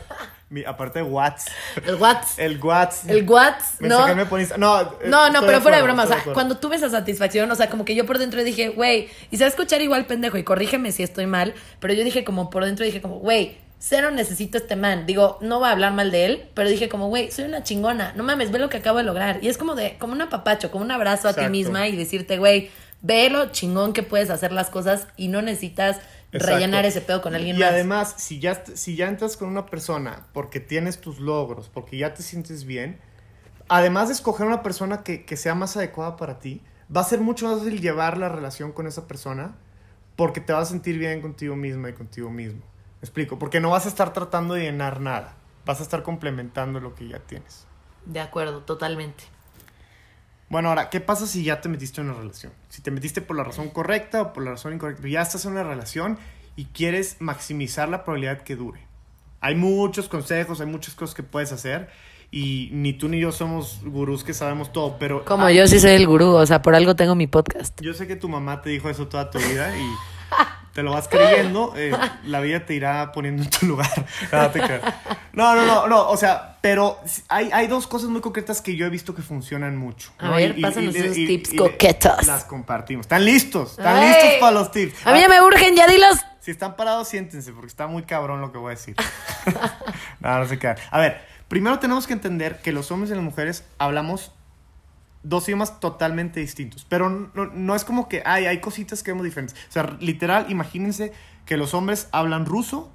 mi- 0.50 0.64
aparte 0.64 0.98
de 1.00 1.04
Watts. 1.04 1.44
El 1.86 1.94
Whats. 1.96 2.38
El 2.38 2.58
Watts. 2.60 3.04
El 3.08 3.28
Whats, 3.28 3.64
Me 3.80 3.88
no. 3.88 4.14
me 4.14 4.26
poniste- 4.26 4.56
No, 4.58 4.80
eh, 4.80 4.86
No, 5.06 5.30
no, 5.30 5.42
pero 5.46 5.60
fuera 5.60 5.76
de 5.76 5.82
broma, 5.84 6.04
o 6.04 6.06
sea, 6.08 6.22
cuando 6.34 6.56
tuve 6.58 6.76
esa 6.76 6.88
satisfacción, 6.90 7.50
o 7.50 7.54
sea, 7.54 7.70
como 7.70 7.84
que 7.84 7.94
yo 7.94 8.04
por 8.06 8.18
dentro 8.18 8.42
dije, 8.42 8.68
güey, 8.70 9.08
y 9.30 9.36
se 9.36 9.44
va 9.44 9.46
a 9.46 9.50
escuchar 9.50 9.80
igual 9.80 10.06
pendejo, 10.06 10.38
y 10.38 10.42
corrígeme 10.44 10.90
si 10.92 11.02
estoy 11.04 11.26
mal, 11.26 11.54
pero 11.80 11.94
yo 11.94 12.02
dije 12.04 12.24
como 12.24 12.50
por 12.50 12.64
dentro 12.64 12.84
dije 12.84 13.00
como, 13.00 13.18
güey, 13.18 13.58
cero 13.78 14.10
necesito 14.10 14.58
este 14.58 14.76
man. 14.76 15.06
Digo, 15.06 15.38
no 15.40 15.58
voy 15.58 15.68
a 15.68 15.72
hablar 15.72 15.92
mal 15.92 16.10
de 16.10 16.26
él, 16.26 16.48
pero 16.54 16.68
dije 16.68 16.88
como, 16.88 17.08
güey, 17.08 17.30
soy 17.30 17.44
una 17.44 17.62
chingona, 17.62 18.12
no 18.14 18.22
mames, 18.22 18.50
ve 18.50 18.58
lo 18.58 18.68
que 18.68 18.78
acabo 18.78 18.98
de 18.98 19.04
lograr. 19.04 19.38
Y 19.42 19.48
es 19.48 19.58
como 19.58 19.74
de, 19.74 19.96
como 19.98 20.12
un 20.12 20.20
apapacho, 20.22 20.70
como 20.70 20.84
un 20.84 20.90
abrazo 20.90 21.28
a 21.28 21.34
ti 21.34 21.46
misma 21.48 21.88
y 21.88 21.96
decirte, 21.96 22.38
güey, 22.38 22.70
ve 23.02 23.30
lo 23.30 23.52
chingón 23.52 23.92
que 23.92 24.02
puedes 24.02 24.30
hacer 24.30 24.52
las 24.52 24.70
cosas 24.70 25.06
y 25.16 25.28
no 25.28 25.42
necesitas 25.42 26.00
Exacto. 26.32 26.54
rellenar 26.54 26.84
ese 26.84 27.00
pedo 27.00 27.22
con 27.22 27.34
alguien 27.34 27.56
y 27.56 27.60
más. 27.60 27.70
además, 27.70 28.14
si 28.18 28.40
ya, 28.40 28.64
si 28.74 28.96
ya 28.96 29.08
entras 29.08 29.36
con 29.36 29.48
una 29.48 29.66
persona 29.66 30.26
porque 30.32 30.60
tienes 30.60 31.00
tus 31.00 31.20
logros, 31.20 31.68
porque 31.68 31.98
ya 31.98 32.14
te 32.14 32.22
sientes 32.22 32.64
bien, 32.64 32.98
además 33.68 34.08
de 34.08 34.14
escoger 34.14 34.46
una 34.46 34.62
persona 34.62 35.02
que, 35.02 35.24
que 35.24 35.36
sea 35.36 35.54
más 35.54 35.76
adecuada 35.76 36.16
para 36.16 36.38
ti, 36.38 36.62
va 36.94 37.02
a 37.02 37.04
ser 37.04 37.20
mucho 37.20 37.46
más 37.46 37.58
fácil 37.58 37.80
llevar 37.80 38.18
la 38.18 38.28
relación 38.28 38.72
con 38.72 38.86
esa 38.86 39.06
persona 39.06 39.54
porque 40.16 40.40
te 40.40 40.52
vas 40.52 40.68
a 40.68 40.70
sentir 40.70 40.98
bien 40.98 41.20
contigo 41.20 41.56
misma 41.56 41.90
y 41.90 41.92
contigo 41.92 42.30
mismo. 42.30 42.62
¿Me 43.06 43.08
explico? 43.08 43.38
Porque 43.38 43.60
no 43.60 43.70
vas 43.70 43.86
a 43.86 43.88
estar 43.88 44.12
tratando 44.12 44.54
de 44.54 44.62
llenar 44.62 45.00
nada, 45.00 45.36
vas 45.64 45.78
a 45.78 45.84
estar 45.84 46.02
complementando 46.02 46.80
lo 46.80 46.96
que 46.96 47.06
ya 47.06 47.20
tienes. 47.20 47.64
De 48.04 48.18
acuerdo, 48.18 48.62
totalmente. 48.62 49.22
Bueno, 50.48 50.70
ahora, 50.70 50.90
¿qué 50.90 51.00
pasa 51.00 51.28
si 51.28 51.44
ya 51.44 51.60
te 51.60 51.68
metiste 51.68 52.00
en 52.00 52.10
una 52.10 52.18
relación? 52.18 52.52
Si 52.68 52.82
te 52.82 52.90
metiste 52.90 53.20
por 53.20 53.36
la 53.36 53.44
razón 53.44 53.68
correcta 53.70 54.22
o 54.22 54.32
por 54.32 54.42
la 54.42 54.50
razón 54.50 54.74
incorrecta, 54.74 55.06
ya 55.06 55.22
estás 55.22 55.44
en 55.44 55.52
una 55.52 55.62
relación 55.62 56.18
y 56.56 56.64
quieres 56.64 57.18
maximizar 57.20 57.88
la 57.88 58.02
probabilidad 58.02 58.42
que 58.42 58.56
dure. 58.56 58.80
Hay 59.40 59.54
muchos 59.54 60.08
consejos, 60.08 60.60
hay 60.60 60.66
muchas 60.66 60.96
cosas 60.96 61.14
que 61.14 61.22
puedes 61.22 61.52
hacer 61.52 61.88
y 62.32 62.70
ni 62.72 62.92
tú 62.92 63.08
ni 63.08 63.20
yo 63.20 63.30
somos 63.30 63.82
gurús 63.84 64.24
que 64.24 64.34
sabemos 64.34 64.72
todo, 64.72 64.98
pero 64.98 65.24
Como 65.24 65.48
yo 65.50 65.68
sí 65.68 65.78
soy 65.78 65.92
el 65.92 66.08
gurú, 66.08 66.34
o 66.34 66.44
sea, 66.44 66.60
por 66.60 66.74
algo 66.74 66.96
tengo 66.96 67.14
mi 67.14 67.28
podcast. 67.28 67.80
yo 67.80 67.94
sé 67.94 68.08
que 68.08 68.16
tu 68.16 68.28
mamá 68.28 68.62
te 68.62 68.70
dijo 68.70 68.90
eso 68.90 69.06
toda 69.06 69.30
tu 69.30 69.38
vida 69.38 69.78
y 69.78 69.84
te 70.76 70.82
lo 70.82 70.92
vas 70.92 71.08
creyendo, 71.08 71.72
eh, 71.74 71.90
la 72.24 72.40
vida 72.40 72.66
te 72.66 72.74
irá 72.74 73.10
poniendo 73.12 73.42
en 73.42 73.48
tu 73.48 73.64
lugar. 73.64 73.90
No, 75.32 75.54
no, 75.54 75.66
no, 75.66 75.86
no, 75.86 76.08
o 76.08 76.16
sea, 76.16 76.56
pero 76.62 76.98
hay, 77.28 77.50
hay 77.52 77.66
dos 77.66 77.86
cosas 77.86 78.08
muy 78.08 78.22
concretas 78.22 78.62
que 78.62 78.74
yo 78.74 78.86
he 78.86 78.88
visto 78.88 79.14
que 79.14 79.20
funcionan 79.20 79.76
mucho. 79.76 80.10
A 80.16 80.28
¿no? 80.28 80.36
ver, 80.36 80.58
pásanos 80.60 80.94
esos 80.94 81.14
tips 81.14 81.50
coquetos. 81.58 82.26
Las 82.26 82.44
compartimos. 82.44 83.04
¿Están 83.04 83.24
listos? 83.24 83.72
¿Están 83.72 83.96
Ay. 83.96 84.08
listos 84.08 84.30
para 84.40 84.52
los 84.52 84.70
tips? 84.70 85.06
A 85.06 85.12
mí 85.12 85.20
ya 85.20 85.28
me 85.28 85.42
urgen, 85.42 85.76
ya 85.76 85.86
dilos. 85.86 86.16
Si 86.40 86.50
están 86.50 86.74
parados, 86.74 87.08
siéntense, 87.08 87.52
porque 87.52 87.66
está 87.66 87.86
muy 87.86 88.04
cabrón 88.04 88.40
lo 88.40 88.50
que 88.50 88.56
voy 88.56 88.72
a 88.72 88.76
decir. 88.76 88.96
no, 90.20 90.38
no 90.38 90.46
se 90.46 90.58
quedan. 90.58 90.76
A 90.90 90.98
ver, 90.98 91.20
primero 91.48 91.78
tenemos 91.78 92.06
que 92.06 92.14
entender 92.14 92.62
que 92.62 92.72
los 92.72 92.90
hombres 92.90 93.10
y 93.10 93.14
las 93.14 93.24
mujeres 93.24 93.64
hablamos 93.78 94.32
dos 95.28 95.48
idiomas 95.48 95.80
totalmente 95.80 96.40
distintos. 96.40 96.86
Pero 96.88 97.08
no, 97.34 97.46
no 97.46 97.74
es 97.74 97.84
como 97.84 98.08
que 98.08 98.22
ay, 98.24 98.46
hay 98.46 98.60
cositas 98.60 99.02
que 99.02 99.10
vemos 99.12 99.24
diferentes. 99.24 99.56
O 99.68 99.72
sea, 99.72 99.96
literal, 100.00 100.46
imagínense 100.50 101.12
que 101.44 101.56
los 101.56 101.74
hombres 101.74 102.08
hablan 102.12 102.46
ruso 102.46 102.92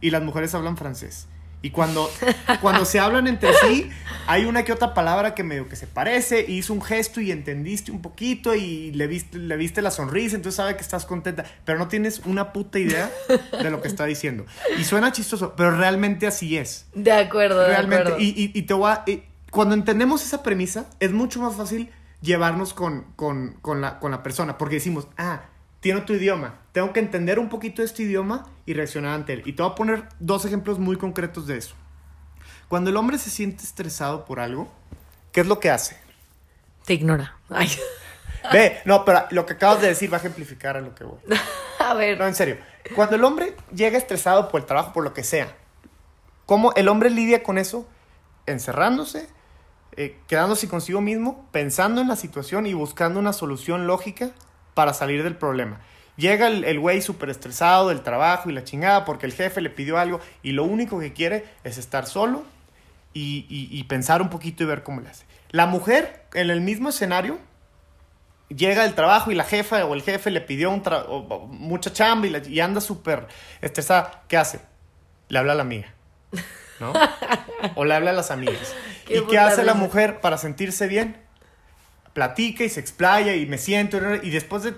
y 0.00 0.10
las 0.10 0.22
mujeres 0.22 0.54
hablan 0.54 0.76
francés. 0.76 1.26
Y 1.60 1.70
cuando, 1.70 2.08
cuando 2.60 2.84
se 2.84 3.00
hablan 3.00 3.26
entre 3.26 3.52
sí, 3.54 3.90
hay 4.28 4.44
una 4.44 4.62
que 4.62 4.72
otra 4.72 4.94
palabra 4.94 5.34
que 5.34 5.42
medio 5.42 5.68
que 5.68 5.74
se 5.74 5.88
parece, 5.88 6.44
y 6.46 6.58
hizo 6.58 6.72
un 6.72 6.80
gesto 6.80 7.20
y 7.20 7.32
entendiste 7.32 7.90
un 7.90 8.00
poquito 8.00 8.54
y 8.54 8.92
le 8.92 9.08
viste, 9.08 9.38
le 9.38 9.56
viste 9.56 9.82
la 9.82 9.90
sonrisa, 9.90 10.36
entonces 10.36 10.54
sabe 10.56 10.76
que 10.76 10.82
estás 10.82 11.04
contenta, 11.04 11.44
pero 11.64 11.80
no 11.80 11.88
tienes 11.88 12.20
una 12.26 12.52
puta 12.52 12.78
idea 12.78 13.10
de 13.60 13.70
lo 13.72 13.82
que 13.82 13.88
está 13.88 14.04
diciendo. 14.04 14.46
Y 14.78 14.84
suena 14.84 15.10
chistoso, 15.10 15.54
pero 15.56 15.76
realmente 15.76 16.28
así 16.28 16.56
es. 16.56 16.86
De 16.94 17.10
acuerdo, 17.10 17.58
de 17.62 17.66
Realmente. 17.70 18.02
acuerdo. 18.02 18.20
Y, 18.20 18.28
y- 18.36 18.52
y 18.56 18.62
te 18.62 18.74
voy 18.74 18.92
a- 18.92 19.02
y 19.04 19.24
cuando 19.50 19.74
entendemos 19.74 20.24
esa 20.24 20.42
premisa, 20.42 20.86
es 21.00 21.12
mucho 21.12 21.40
más 21.40 21.54
fácil 21.56 21.90
llevarnos 22.20 22.74
con, 22.74 23.04
con- 23.16 23.54
con 23.62 23.80
la, 23.80 23.98
con 23.98 24.10
la 24.10 24.22
persona, 24.22 24.58
porque 24.58 24.76
decimos, 24.76 25.08
ah, 25.16 25.42
tiene 25.80 26.00
otro 26.00 26.16
idioma, 26.16 26.58
tengo 26.72 26.92
que 26.92 27.00
entender 27.00 27.38
un 27.38 27.48
poquito 27.48 27.82
este 27.82 28.02
idioma 28.02 28.46
y 28.66 28.74
reaccionar 28.74 29.12
ante 29.14 29.32
él. 29.34 29.42
Y 29.46 29.52
te 29.52 29.62
voy 29.62 29.72
a 29.72 29.74
poner 29.76 30.08
dos 30.18 30.44
ejemplos 30.44 30.78
muy 30.78 30.96
concretos 30.96 31.46
de 31.46 31.56
eso. 31.58 31.74
Cuando 32.68 32.90
el 32.90 32.96
hombre 32.96 33.16
se 33.18 33.30
siente 33.30 33.62
estresado 33.64 34.24
por 34.24 34.40
algo, 34.40 34.70
¿qué 35.32 35.40
es 35.40 35.46
lo 35.46 35.60
que 35.60 35.70
hace? 35.70 35.96
Te 36.84 36.94
ignora. 36.94 37.36
Ay. 37.48 37.70
Ve, 38.52 38.80
no, 38.84 39.04
pero 39.04 39.24
lo 39.30 39.46
que 39.46 39.54
acabas 39.54 39.80
de 39.80 39.88
decir 39.88 40.12
va 40.12 40.16
a 40.16 40.20
ejemplificar 40.20 40.76
a 40.76 40.80
lo 40.80 40.94
que 40.94 41.04
voy. 41.04 41.18
A 41.78 41.94
ver. 41.94 42.18
No, 42.18 42.26
en 42.26 42.34
serio. 42.34 42.56
Cuando 42.94 43.16
el 43.16 43.24
hombre 43.24 43.54
llega 43.74 43.96
estresado 43.98 44.48
por 44.48 44.60
el 44.60 44.66
trabajo, 44.66 44.92
por 44.92 45.04
lo 45.04 45.14
que 45.14 45.22
sea, 45.24 45.54
¿cómo 46.46 46.72
el 46.74 46.88
hombre 46.88 47.10
lidia 47.10 47.42
con 47.42 47.56
eso? 47.58 47.86
Encerrándose, 48.46 49.28
eh, 49.96 50.16
quedándose 50.28 50.68
consigo 50.68 51.00
mismo, 51.00 51.48
pensando 51.52 52.00
en 52.00 52.08
la 52.08 52.16
situación 52.16 52.66
y 52.66 52.72
buscando 52.74 53.18
una 53.20 53.32
solución 53.32 53.86
lógica 53.86 54.30
para 54.74 54.94
salir 54.94 55.22
del 55.22 55.34
problema. 55.36 55.80
Llega 56.16 56.48
el 56.48 56.80
güey 56.80 57.00
súper 57.00 57.30
estresado 57.30 57.88
del 57.90 58.02
trabajo 58.02 58.50
y 58.50 58.52
la 58.52 58.64
chingada 58.64 59.04
porque 59.04 59.26
el 59.26 59.32
jefe 59.32 59.60
le 59.60 59.70
pidió 59.70 59.98
algo 59.98 60.20
y 60.42 60.50
lo 60.52 60.64
único 60.64 60.98
que 60.98 61.12
quiere 61.12 61.44
es 61.62 61.78
estar 61.78 62.06
solo 62.06 62.42
y, 63.12 63.46
y- 63.48 63.68
y 63.70 63.84
pensar 63.84 64.20
un 64.20 64.28
poquito 64.28 64.62
y 64.64 64.66
ver 64.66 64.82
cómo 64.82 65.00
le 65.00 65.08
hace. 65.10 65.24
La 65.50 65.66
mujer, 65.66 66.24
en 66.34 66.50
el 66.50 66.60
mismo 66.60 66.88
escenario, 66.88 67.38
llega 68.48 68.82
del 68.82 68.94
trabajo 68.94 69.30
y 69.30 69.34
la 69.34 69.44
jefa 69.44 69.84
o 69.84 69.94
el 69.94 70.02
jefe 70.02 70.30
le 70.30 70.40
pidió 70.40 70.70
un 70.70 70.82
mucha 71.50 71.92
chamba 71.92 72.26
y, 72.26 72.30
la- 72.30 72.38
y 72.46 72.60
anda 72.60 72.80
súper 72.80 73.28
estresada. 73.60 74.22
¿Qué 74.28 74.36
hace? 74.36 74.60
Le 75.28 75.38
habla 75.38 75.52
a 75.52 75.56
la 75.56 75.62
amiga, 75.62 75.88
¿no? 76.80 76.92
O 77.76 77.84
le 77.84 77.94
habla 77.94 78.10
a 78.10 78.14
las 78.14 78.30
amigas. 78.30 78.74
¿Y 79.08 79.26
qué 79.26 79.38
hace 79.38 79.64
la 79.64 79.74
mujer 79.74 80.20
para 80.20 80.38
sentirse 80.38 80.86
bien? 80.86 81.16
Platica 82.12 82.64
y 82.64 82.68
se 82.68 82.80
explaya 82.80 83.34
y 83.34 83.46
me 83.46 83.58
siento 83.58 83.98
y 84.22 84.30
después 84.30 84.62
de 84.62 84.74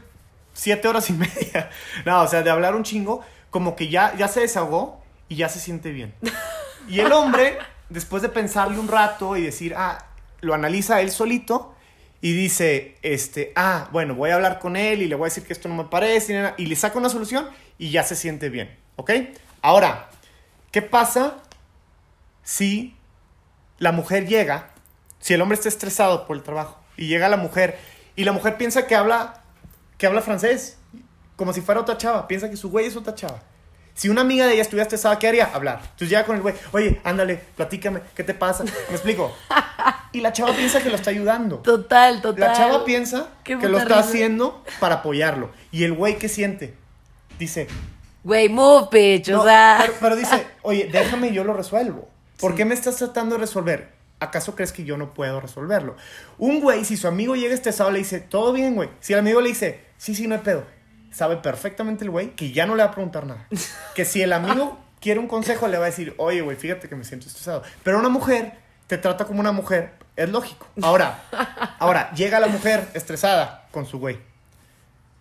siete 0.53 0.89
horas 0.89 1.11
y 1.11 1.13
media, 1.15 1.71
no, 2.05 2.23
o 2.23 2.29
sea, 2.29 2.43
de 2.43 2.51
hablar 2.51 2.75
un 2.75 2.83
chingo, 2.83 3.25
como 3.51 3.77
que 3.77 3.89
ya, 3.89 4.15
ya 4.17 4.29
se 4.29 4.41
desahogó 4.41 5.03
y 5.29 5.37
ya 5.37 5.49
se 5.49 5.59
siente 5.59 5.91
bien. 5.91 6.15
Y 6.89 7.01
el 7.01 7.13
hombre, 7.13 7.59
después 7.89 8.23
de 8.23 8.29
pensarle 8.29 8.79
un 8.79 8.89
rato 8.89 9.37
y 9.37 9.43
decir, 9.43 9.75
ah, 9.77 10.07
lo 10.41 10.55
analiza 10.55 11.01
él 11.01 11.11
solito 11.11 11.75
y 12.21 12.33
dice, 12.33 12.97
este, 13.03 13.53
ah, 13.57 13.89
bueno, 13.93 14.15
voy 14.15 14.31
a 14.31 14.35
hablar 14.35 14.59
con 14.59 14.77
él 14.77 15.03
y 15.03 15.07
le 15.07 15.15
voy 15.15 15.27
a 15.27 15.29
decir 15.29 15.45
que 15.45 15.53
esto 15.53 15.69
no 15.69 15.75
me 15.75 15.85
parece, 15.85 16.53
y 16.57 16.67
le 16.67 16.77
saca 16.77 16.99
una 16.99 17.09
solución 17.09 17.49
y 17.79 17.91
ya 17.91 18.03
se 18.03 18.17
siente 18.17 18.51
bien, 18.51 18.77
¿ok? 18.97 19.11
Ahora, 19.63 20.11
¿Qué 20.71 20.83
pasa 20.83 21.39
si 22.45 22.95
la 23.81 23.91
mujer 23.91 24.29
llega, 24.29 24.71
si 25.19 25.35
el 25.35 25.43
hombre 25.43 25.57
está 25.57 25.69
estresado 25.69 26.27
por 26.27 26.37
el 26.37 26.45
trabajo 26.45 26.79
y 26.97 27.09
llega 27.09 27.29
la 27.29 27.37
mujer 27.37 27.77
y 28.15 28.23
la 28.25 28.31
mujer 28.33 28.57
piensa 28.57 28.87
que 28.87 28.95
habla, 28.95 29.43
que 29.99 30.07
habla 30.07 30.23
francés, 30.23 30.79
como 31.35 31.53
si 31.53 31.61
fuera 31.61 31.81
otra 31.81 31.97
chava, 31.99 32.29
piensa 32.29 32.49
que 32.49 32.57
su 32.57 32.71
güey 32.71 32.87
es 32.87 32.95
otra 32.97 33.15
chava. 33.15 33.41
Si 33.95 34.09
una 34.09 34.21
amiga 34.21 34.47
de 34.47 34.53
ella 34.53 34.63
estuviera 34.63 34.85
estresada, 34.85 35.19
¿qué 35.19 35.27
haría? 35.29 35.51
Hablar. 35.53 35.81
Entonces 35.83 36.09
llega 36.11 36.25
con 36.25 36.37
el 36.37 36.43
güey, 36.43 36.55
oye, 36.73 37.01
ándale, 37.05 37.37
platícame, 37.57 38.01
¿qué 38.15 38.23
te 38.23 38.35
pasa? 38.35 38.63
¿Me 38.65 38.71
explico? 38.95 39.35
Y 40.13 40.21
la 40.23 40.33
chava 40.33 40.53
piensa 40.53 40.83
que 40.83 40.91
lo 40.91 40.97
está 40.97 41.11
ayudando. 41.11 41.59
Total, 41.59 42.21
total. 42.21 42.41
La 42.41 42.53
chava 42.53 42.85
piensa 42.85 43.29
que 43.45 43.55
lo 43.55 43.79
está 43.79 43.95
risa. 43.97 44.01
haciendo 44.01 44.65
para 44.81 44.97
apoyarlo. 44.97 45.51
Y 45.71 45.85
el 45.85 45.93
güey, 45.93 46.19
¿qué 46.19 46.29
siente? 46.29 46.75
Dice, 47.39 47.69
Güey, 48.25 48.49
move, 48.49 48.89
bitch. 48.91 49.29
no, 49.29 49.43
o 49.43 49.45
sea. 49.45 49.77
pero, 49.81 49.93
pero 50.01 50.17
dice, 50.17 50.45
oye, 50.63 50.89
déjame, 50.91 51.33
yo 51.33 51.45
lo 51.45 51.55
resuelvo. 51.55 52.10
¿Por 52.41 52.55
qué 52.55 52.65
me 52.65 52.75
estás 52.75 52.97
tratando 52.97 53.35
de 53.35 53.43
resolver? 53.43 53.93
¿Acaso 54.19 54.55
crees 54.55 54.73
que 54.73 54.85
yo 54.85 54.97
no 54.97 55.15
puedo 55.15 55.41
resolverlo? 55.41 55.97
Un 56.39 56.61
güey, 56.61 56.85
si 56.85 56.97
su 56.97 57.09
amigo 57.09 57.37
llega 57.37 57.55
estresado, 57.55 57.91
le 57.91 57.99
dice, 57.99 58.21
todo 58.21 58.53
bien, 58.53 58.75
güey. 58.75 58.91
Si 59.01 59.13
el 59.13 59.19
amigo 59.19 59.41
le 59.41 59.49
dice, 59.49 59.85
sí, 59.97 60.15
sí, 60.15 60.27
no 60.27 60.35
hay 60.35 60.41
pedo, 60.43 60.65
sabe 61.11 61.37
perfectamente 61.37 62.05
el 62.05 62.11
güey 62.11 62.35
que 62.37 62.53
ya 62.53 62.67
no 62.67 62.75
le 62.77 62.83
va 62.83 62.91
a 62.91 62.93
preguntar 62.93 63.27
nada. 63.27 63.47
Que 63.95 64.05
si 64.05 64.23
el 64.23 64.33
amigo 64.33 64.79
quiere 65.01 65.21
un 65.21 65.29
consejo, 65.29 65.69
le 65.69 65.79
va 65.79 65.85
a 65.85 65.91
decir, 65.91 66.15
oye, 66.19 66.41
güey, 66.43 66.57
fíjate 66.57 66.89
que 66.89 66.97
me 66.97 67.05
siento 67.05 67.27
estresado. 67.27 67.63
Pero 67.83 67.99
una 67.99 68.09
mujer 68.09 68.55
te 68.87 68.99
trata 68.99 69.25
como 69.25 69.41
una 69.41 69.53
mujer, 69.53 69.93
es 70.17 70.29
lógico. 70.29 70.67
Ahora, 70.83 71.23
ahora, 71.79 72.13
llega 72.13 72.41
la 72.41 72.49
mujer 72.49 72.89
estresada 72.95 73.69
con 73.71 73.87
su 73.87 73.99
güey 73.99 74.19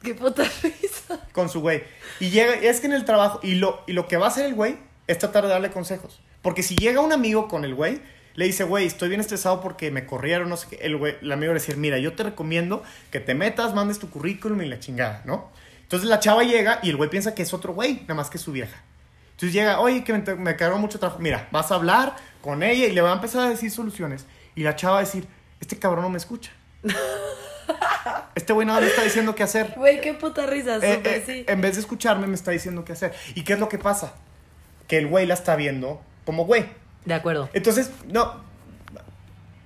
Qué 0.01 0.15
puta 0.15 0.43
risa. 0.63 1.19
con 1.33 1.49
su 1.49 1.61
güey. 1.61 1.83
Y 2.19 2.29
llega, 2.29 2.53
es 2.53 2.79
que 2.79 2.87
en 2.87 2.93
el 2.93 3.05
trabajo, 3.05 3.39
y 3.43 3.55
lo, 3.55 3.81
y 3.87 3.93
lo 3.93 4.07
que 4.07 4.17
va 4.17 4.27
a 4.27 4.29
hacer 4.29 4.45
el 4.45 4.55
güey 4.55 4.77
es 5.09 5.17
tratar 5.17 5.43
de 5.43 5.49
darle 5.49 5.71
consejos. 5.71 6.21
Porque 6.43 6.61
si 6.61 6.75
llega 6.75 7.01
un 7.01 7.11
amigo 7.11 7.47
con 7.47 7.65
el 7.65 7.73
güey, 7.73 7.99
le 8.35 8.45
dice, 8.45 8.63
güey, 8.63 8.85
estoy 8.85 9.09
bien 9.09 9.19
estresado 9.19 9.59
porque 9.59 9.89
me 9.89 10.05
corrieron, 10.05 10.47
no 10.49 10.55
sé 10.55 10.67
qué. 10.69 10.75
El, 10.81 10.97
güey, 10.97 11.15
el 11.19 11.31
amigo 11.31 11.51
le 11.51 11.59
va 11.59 11.63
a 11.63 11.65
decir, 11.65 11.77
mira, 11.77 11.97
yo 11.97 12.13
te 12.13 12.21
recomiendo 12.21 12.83
que 13.09 13.19
te 13.19 13.33
metas, 13.33 13.73
mandes 13.73 13.97
tu 13.97 14.11
currículum 14.11 14.61
y 14.61 14.67
la 14.67 14.79
chingada, 14.79 15.23
¿no? 15.25 15.49
Entonces 15.81 16.07
la 16.07 16.19
chava 16.19 16.43
llega 16.43 16.79
y 16.83 16.91
el 16.91 16.95
güey 16.95 17.09
piensa 17.09 17.33
que 17.33 17.41
es 17.41 17.51
otro 17.55 17.73
güey, 17.73 18.01
nada 18.01 18.13
más 18.13 18.29
que 18.29 18.37
su 18.37 18.51
vieja. 18.51 18.83
Entonces 19.31 19.51
llega, 19.51 19.79
oye, 19.79 20.03
que 20.03 20.13
me, 20.13 20.35
me 20.35 20.55
cargó 20.55 20.77
mucho 20.77 20.99
trabajo. 20.99 21.19
Mira, 21.19 21.47
vas 21.51 21.71
a 21.71 21.75
hablar 21.75 22.15
con 22.41 22.61
ella 22.61 22.85
y 22.85 22.91
le 22.91 23.01
va 23.01 23.09
a 23.09 23.15
empezar 23.15 23.47
a 23.47 23.49
decir 23.49 23.71
soluciones. 23.71 24.27
Y 24.53 24.61
la 24.61 24.75
chava 24.75 24.93
va 24.93 24.99
a 24.99 25.03
decir, 25.05 25.25
este 25.59 25.79
cabrón 25.79 26.03
no 26.03 26.11
me 26.11 26.17
escucha. 26.17 26.51
Este 28.33 28.53
güey 28.53 28.65
nada 28.65 28.79
me 28.79 28.87
está 28.87 29.03
diciendo 29.03 29.35
qué 29.35 29.43
hacer. 29.43 29.73
Güey, 29.75 30.01
qué 30.01 30.13
puta 30.13 30.47
risa. 30.47 30.77
Eh, 30.77 31.01
eh, 31.03 31.23
sí. 31.25 31.45
En 31.47 31.61
vez 31.61 31.75
de 31.75 31.81
escucharme, 31.81 32.25
me 32.25 32.33
está 32.33 32.49
diciendo 32.51 32.83
qué 32.83 32.93
hacer. 32.93 33.13
¿Y 33.35 33.43
qué 33.43 33.53
es 33.53 33.59
lo 33.59 33.69
que 33.69 33.77
pasa? 33.77 34.15
Que 34.89 34.97
el 34.97 35.07
güey 35.07 35.25
la 35.25 35.35
está 35.35 35.55
viendo 35.55 36.01
como 36.25 36.45
güey. 36.45 36.65
De 37.05 37.13
acuerdo. 37.13 37.49
Entonces, 37.53 37.91
no. 38.11 38.41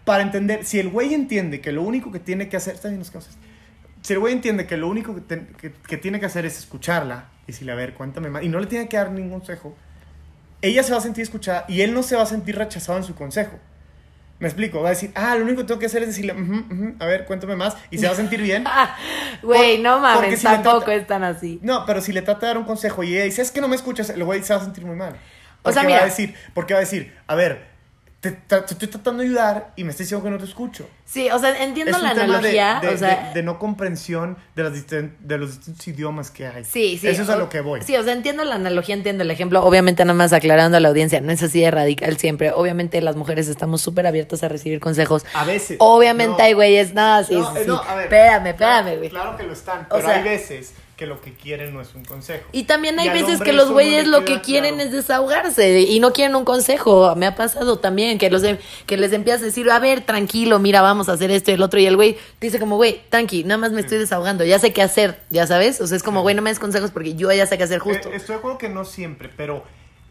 Para 0.06 0.22
entender, 0.22 0.66
si 0.66 0.80
el 0.80 0.90
güey 0.90 1.14
entiende 1.16 1.62
que 1.62 1.72
lo 1.72 1.82
único 1.82 2.12
que 2.12 2.20
tiene 2.20 2.50
que 2.50 2.58
hacer. 2.58 2.76
Está 2.76 2.90
bien, 2.90 3.04
cosas. 3.06 3.36
Si 4.02 4.14
el 4.14 4.20
güey 4.20 4.34
entiende 4.34 4.68
que 4.68 4.78
lo 4.78 4.88
único 4.90 5.16
que- 5.16 5.72
que 5.88 5.98
tiene 5.98 6.20
que 6.20 6.26
hacer 6.26 6.46
es 6.46 6.60
escucharla 6.60 7.30
y 7.48 7.54
decirle, 7.54 7.72
a 7.72 7.76
ver, 7.76 7.94
cuéntame 7.94 8.30
más, 8.30 8.44
y 8.44 8.50
no 8.50 8.60
le 8.60 8.68
tiene 8.68 8.88
que 8.90 8.98
dar 8.98 9.12
ningún 9.12 9.40
consejo, 9.40 9.76
ella 10.62 10.84
se 10.84 10.92
va 10.92 10.98
a 10.98 11.02
sentir 11.02 11.24
escuchada 11.24 11.66
y 11.70 11.82
él 11.82 11.94
no 11.94 12.04
se 12.04 12.16
va 12.18 12.24
a 12.24 12.26
sentir 12.26 12.58
rechazado 12.58 12.98
en 12.98 13.06
su 13.06 13.16
consejo. 13.16 13.58
Me 14.44 14.50
explico, 14.50 14.82
va 14.82 14.90
a 14.90 14.92
decir, 14.92 15.10
ah, 15.16 15.36
lo 15.38 15.46
único 15.46 15.62
que 15.62 15.68
tengo 15.68 15.80
que 15.80 15.86
hacer 15.86 16.02
es 16.02 16.10
decirle, 16.10 16.34
"Ujú, 16.34 16.66
ujú, 16.70 16.96
a 17.00 17.06
ver, 17.06 17.24
cuéntame 17.24 17.56
más, 17.56 17.78
y 17.92 17.98
se 17.98 18.08
va 18.08 18.12
a 18.12 18.16
sentir 18.18 18.42
bien. 18.42 18.66
Güey, 19.42 19.78
no 19.82 20.02
porque 20.02 20.18
mames, 20.18 20.40
si 20.40 20.44
tampoco 20.46 20.78
trata- 20.80 20.96
es 20.96 21.08
tan 21.08 21.24
así. 21.24 21.60
No, 21.62 21.86
pero 21.86 22.02
si 22.02 22.12
le 22.12 22.22
trata 22.22 22.42
de 22.42 22.48
dar 22.48 22.58
un 22.58 22.66
consejo 22.66 23.04
y 23.04 23.16
ella 23.16 23.24
dice, 23.24 23.42
es 23.42 23.52
que 23.52 23.62
no 23.62 23.70
me 23.70 23.78
escuchas, 23.78 24.10
el 24.10 24.22
güey 24.26 24.44
se 24.44 24.54
va 24.54 24.60
a 24.60 24.64
sentir 24.66 24.86
muy 24.86 24.98
mal. 24.98 25.14
O 25.64 25.72
sea, 25.72 25.82
Porque 25.84 25.88
mira. 25.88 26.00
Va 26.00 26.04
a 26.04 26.10
decir, 26.10 26.36
porque 26.54 26.74
va 26.74 26.80
a 26.80 26.82
decir, 26.82 27.14
a 27.26 27.36
ver, 27.36 27.68
te, 28.32 28.32
te 28.32 28.56
estoy 28.74 28.88
tratando 28.88 29.22
de 29.22 29.28
ayudar 29.28 29.74
y 29.76 29.84
me 29.84 29.90
estás 29.90 30.06
diciendo 30.06 30.24
que 30.24 30.30
no 30.32 30.38
te 30.38 30.46
escucho. 30.46 30.88
Sí, 31.06 31.30
o 31.30 31.38
sea, 31.40 31.62
entiendo 31.62 31.92
es 31.96 32.02
la 32.02 32.14
de- 32.14 32.22
analogía. 32.22 32.80
de, 32.82 32.88
o 32.88 32.98
sea, 32.98 33.28
de- 33.28 33.34
de 33.34 33.44
no 33.44 33.60
comprensión 33.60 34.38
de, 34.56 34.64
las 34.64 34.72
de 34.74 35.38
los 35.38 35.58
distintos 35.58 35.86
idiomas 35.90 36.32
que 36.32 36.48
hay. 36.48 36.64
Sí, 36.64 36.98
sí. 36.98 37.08
Eso 37.10 37.24
es 37.24 37.30
a 37.30 37.36
lo 37.36 37.50
que 37.50 37.60
voy. 37.60 37.82
Sí, 37.82 37.96
o 37.98 38.04
sea, 38.04 38.14
entiendo 38.14 38.46
la 38.46 38.56
analogía, 38.56 38.96
entiendo 38.96 39.24
el 39.24 39.30
ejemplo. 39.32 39.62
Obviamente, 39.66 40.06
nada 40.06 40.14
más 40.16 40.32
aclarando 40.32 40.78
a 40.78 40.80
la 40.80 40.88
audiencia, 40.88 41.20
no 41.20 41.34
es 41.34 41.44
así 41.44 41.60
de 41.60 41.70
radical 41.70 42.16
siempre. 42.18 42.52
Obviamente, 42.54 43.02
las 43.02 43.18
mujeres 43.18 43.50
estamos 43.50 43.82
súper 43.82 44.08
abiertas 44.08 44.42
a 44.44 44.48
recibir 44.48 44.80
consejos. 44.80 45.26
A 45.34 45.44
veces. 45.44 45.76
Obviamente, 45.82 46.38
No. 46.38 46.44
hay 46.46 46.54
güeyes, 46.54 46.94
no, 46.94 47.24
sí, 47.26 47.36
No, 47.36 47.52
sí, 47.52 47.58
eh, 47.58 47.62
sí. 47.64 47.68
no, 47.68 47.84
a 47.84 47.96
ver, 47.96 48.04
espérame, 48.06 48.48
espérame, 48.48 48.98
güey. 48.98 49.10
Claro 49.10 49.36
que 49.36 49.44
lo 49.44 49.52
están, 49.54 49.82
O 49.82 49.96
pero 49.98 50.08
sea- 50.08 50.16
hay 50.18 50.24
veces 50.24 50.74
que 50.96 51.08
lo 51.08 51.22
que 51.22 51.34
quieren 51.34 51.74
no 51.74 51.82
es 51.82 51.96
un 51.96 52.06
consejo. 52.06 52.48
Y 52.52 52.64
también 52.64 53.00
hay 53.00 53.10
veces 53.10 53.42
que 53.42 53.52
los 53.52 53.72
güeyes 53.72 54.08
lo 54.08 54.26
que 54.26 54.42
quieren 54.42 54.76
claro. 54.76 54.90
es 54.90 54.96
desahogarse 54.96 55.82
y 55.82 56.00
no 56.00 56.14
quieren 56.14 56.36
un 56.36 56.46
consejo. 56.46 57.16
Me 57.16 57.26
ha 57.26 57.36
pasado 57.36 57.80
también 57.80 58.20
que 58.20 58.30
los 58.30 58.44
em- 58.44 58.60
que 58.86 58.98
les 58.98 59.12
empiezas 59.12 59.42
a 59.42 59.46
decir, 59.46 59.70
a 59.72 59.80
ver, 59.80 60.02
tranquilo, 60.02 60.60
mira, 60.60 60.82
vamos 60.82 61.10
a 61.10 61.14
hacer 61.14 61.32
esto 61.32 61.50
y 61.50 61.56
el 61.56 61.64
otro. 61.64 61.80
Y 61.80 61.88
el 61.88 61.96
güey 61.96 62.18
dice 62.40 62.60
como, 62.60 62.76
güey, 62.76 63.02
tranqui, 63.10 63.44
nada 63.44 63.58
más 63.58 63.72
me 63.72 63.82
estoy 63.82 63.98
desahogando, 63.98 64.46
ya 64.46 64.60
sé 64.60 64.72
qué 64.72 64.84
hacer, 64.84 65.20
ya 65.32 65.48
sabes. 65.48 65.82
O 65.82 65.88
sea, 65.88 65.98
es 65.98 66.04
como, 66.04 66.22
güey, 66.22 66.36
no 66.36 66.44
me 66.44 66.52
des 66.52 66.60
consejos 66.60 66.92
porque 66.92 67.16
yo 67.16 67.32
ya 67.32 67.48
sé 67.48 67.58
qué 67.58 67.64
hacer 67.64 67.80
justo. 67.80 68.10
Eh, 68.10 68.16
estoy 68.16 68.36
de 68.36 68.40
acuerdo 68.40 68.60
que 68.60 68.70
no 68.70 68.86
siempre, 68.86 69.30
pero 69.36 69.64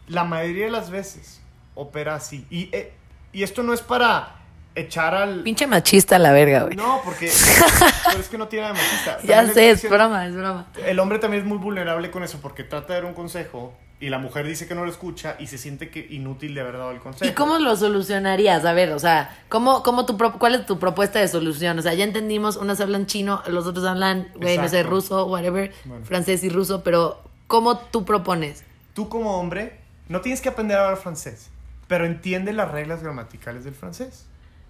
la 0.07 0.25
mayoría 0.25 0.65
de 0.65 0.71
las 0.71 0.89
veces 0.89 1.41
opera 1.75 2.15
así. 2.15 2.45
Y, 2.49 2.69
eh, 2.75 2.91
y 3.31 3.43
esto 3.43 3.63
no 3.63 3.73
es 3.73 3.81
para 3.81 4.42
echar 4.75 5.13
al... 5.15 5.41
Pinche 5.43 5.67
machista 5.67 6.17
la 6.19 6.31
verga, 6.31 6.63
güey. 6.63 6.75
No, 6.75 7.01
porque 7.05 7.31
pero 8.07 8.19
es 8.19 8.27
que 8.27 8.37
no 8.37 8.47
tiene 8.47 8.67
de 8.67 8.73
machista. 8.73 9.19
ya 9.23 9.45
sé, 9.47 9.71
es 9.71 9.89
broma, 9.89 10.25
es 10.27 10.35
broma. 10.35 10.67
El 10.85 10.99
hombre 10.99 11.19
también 11.19 11.43
es 11.43 11.47
muy 11.47 11.57
vulnerable 11.57 12.09
con 12.11 12.23
eso 12.23 12.39
porque 12.41 12.63
trata 12.63 12.93
de 12.93 13.01
dar 13.01 13.05
un 13.05 13.13
consejo 13.13 13.73
y 13.99 14.09
la 14.09 14.17
mujer 14.17 14.45
dice 14.45 14.67
que 14.67 14.75
no 14.75 14.83
lo 14.83 14.91
escucha 14.91 15.35
y 15.39 15.47
se 15.47 15.57
siente 15.57 15.89
que 15.89 16.05
inútil 16.09 16.53
de 16.55 16.61
haber 16.61 16.77
dado 16.77 16.91
el 16.91 16.99
consejo. 16.99 17.31
¿Y 17.31 17.33
cómo 17.33 17.57
lo 17.59 17.75
solucionarías? 17.75 18.65
A 18.65 18.73
ver, 18.73 18.91
o 18.91 18.99
sea, 18.99 19.33
¿cómo, 19.47 19.81
cómo 19.83 20.05
tu 20.05 20.17
pro- 20.17 20.33
¿cuál 20.39 20.55
es 20.55 20.65
tu 20.65 20.77
propuesta 20.79 21.19
de 21.19 21.27
solución? 21.29 21.79
O 21.79 21.81
sea, 21.81 21.93
ya 21.93 22.03
entendimos, 22.03 22.57
unos 22.57 22.81
hablan 22.81 23.05
chino, 23.05 23.41
los 23.47 23.65
otros 23.65 23.85
hablan, 23.85 24.27
güey, 24.35 24.57
no 24.57 24.67
sé, 24.67 24.83
ruso, 24.83 25.25
whatever, 25.27 25.71
Bueno. 25.85 26.03
francés 26.05 26.43
y 26.43 26.49
ruso, 26.49 26.83
pero 26.83 27.21
¿cómo 27.47 27.77
tú 27.77 28.03
propones? 28.03 28.63
Tú 28.93 29.07
como 29.07 29.37
hombre 29.39 29.77
no 30.09 30.19
tienes 30.19 30.41
que 30.41 30.49
aprender 30.49 30.77
a 30.77 30.83
hablar 30.85 30.97
francés, 31.01 31.47
pero 31.87 32.05
entiende 32.05 32.51
las 32.51 32.71
reglas 32.71 33.01
gramaticales 33.03 33.63
del 33.63 33.73
francés. 33.75 34.25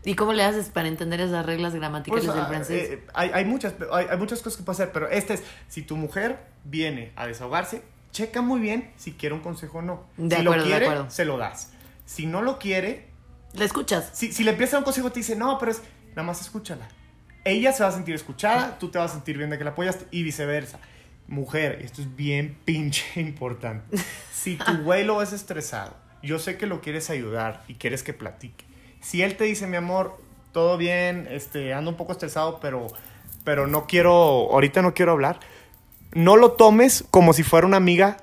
¿Y 0.06 0.16
cómo 0.16 0.34
le 0.34 0.44
haces 0.44 0.70
para 0.70 0.88
entender 0.88 1.22
esas 1.22 1.46
reglas 1.46 1.74
gramaticales 1.76 2.26
Pues, 2.26 2.36
del 2.36 2.44
ah, 2.44 2.48
francés? 2.48 2.90
eh, 2.92 3.04
hay, 3.14 3.30
hay 3.34 3.46
muchas, 3.46 3.74
hay, 3.92 4.08
hay 4.10 4.18
muchas 4.18 4.42
cosas 4.42 4.58
que 4.58 4.64
puede 4.64 4.76
hacer, 4.76 4.92
pero 4.92 5.10
este 5.10 5.36
es, 5.36 5.44
si 5.70 5.82
tu 5.82 5.96
mujer 5.96 6.40
viene 6.66 7.12
a 7.16 7.26
desahogarse, 7.26 7.84
checa 8.12 8.42
muy 8.42 8.60
bien 8.60 8.92
si 8.98 9.14
quiere 9.14 9.34
un 9.36 9.42
consejo 9.42 9.80
o 9.80 9.82
no. 9.82 10.04
De 10.18 10.36
si 10.36 10.42
acuerdo, 10.42 10.58
lo 10.58 10.64
de 10.64 10.70
quiere, 10.70 10.86
acuerdo. 10.88 11.10
se 11.10 11.26
lo 11.26 11.38
das. 11.38 11.72
Si 12.06 12.26
no 12.26 12.42
lo 12.42 12.60
quiere, 12.60 13.08
¿Le 13.54 13.66
escuchas? 13.66 14.10
si, 14.14 14.32
si 14.34 14.44
le 14.44 14.52
empieza 14.52 14.78
un 14.78 14.84
consejo, 14.84 15.12
te 15.12 15.20
dice, 15.22 15.36
no, 15.36 15.58
pero 15.58 15.72
es, 15.72 15.82
nada 16.10 16.24
más 16.24 16.42
escúchala. 16.42 16.88
Ella 17.46 17.72
se 17.74 17.84
va 17.84 17.90
a 17.90 17.92
sentir 17.94 18.16
escuchada, 18.16 18.78
tú 18.80 18.90
te 18.90 18.98
vas 19.00 19.12
a 19.12 19.14
sentir 19.16 19.38
bien 19.38 19.50
de 19.50 19.58
que 19.58 19.64
la 19.64 19.72
apoyaste 19.72 20.06
y 20.12 20.24
viceversa. 20.24 20.80
Mujer, 21.28 21.80
esto 21.82 22.02
es 22.02 22.16
bien 22.16 22.58
pinche 22.66 23.06
importante. 23.22 23.98
Si 24.34 24.58
tu 24.58 24.78
güey 24.84 25.06
lo 25.06 25.18
ves 25.18 25.32
estresado, 25.34 25.96
yo 26.22 26.40
sé 26.40 26.58
que 26.58 26.68
lo 26.68 26.82
quieres 26.82 27.10
ayudar 27.10 27.64
y 27.68 27.76
quieres 27.76 28.04
que 28.04 28.14
platique. 28.14 28.66
Si 29.04 29.22
él 29.22 29.36
te 29.36 29.44
dice, 29.44 29.68
mi 29.68 29.76
amor, 29.76 30.18
todo 30.54 30.78
bien, 30.78 31.28
este, 31.30 31.74
ando 31.74 31.92
un 31.92 31.98
poco 31.98 32.14
estresado, 32.14 32.60
pero, 32.62 32.88
pero 33.44 33.68
no 33.68 33.86
quiero, 33.86 34.12
ahorita 34.12 34.82
no 34.82 34.94
quiero 34.94 35.12
hablar, 35.12 35.40
no 36.14 36.38
lo 36.38 36.54
tomes 36.54 37.04
como 37.12 37.34
si 37.34 37.44
fuera 37.44 37.68
una 37.68 37.78
amiga 37.78 38.18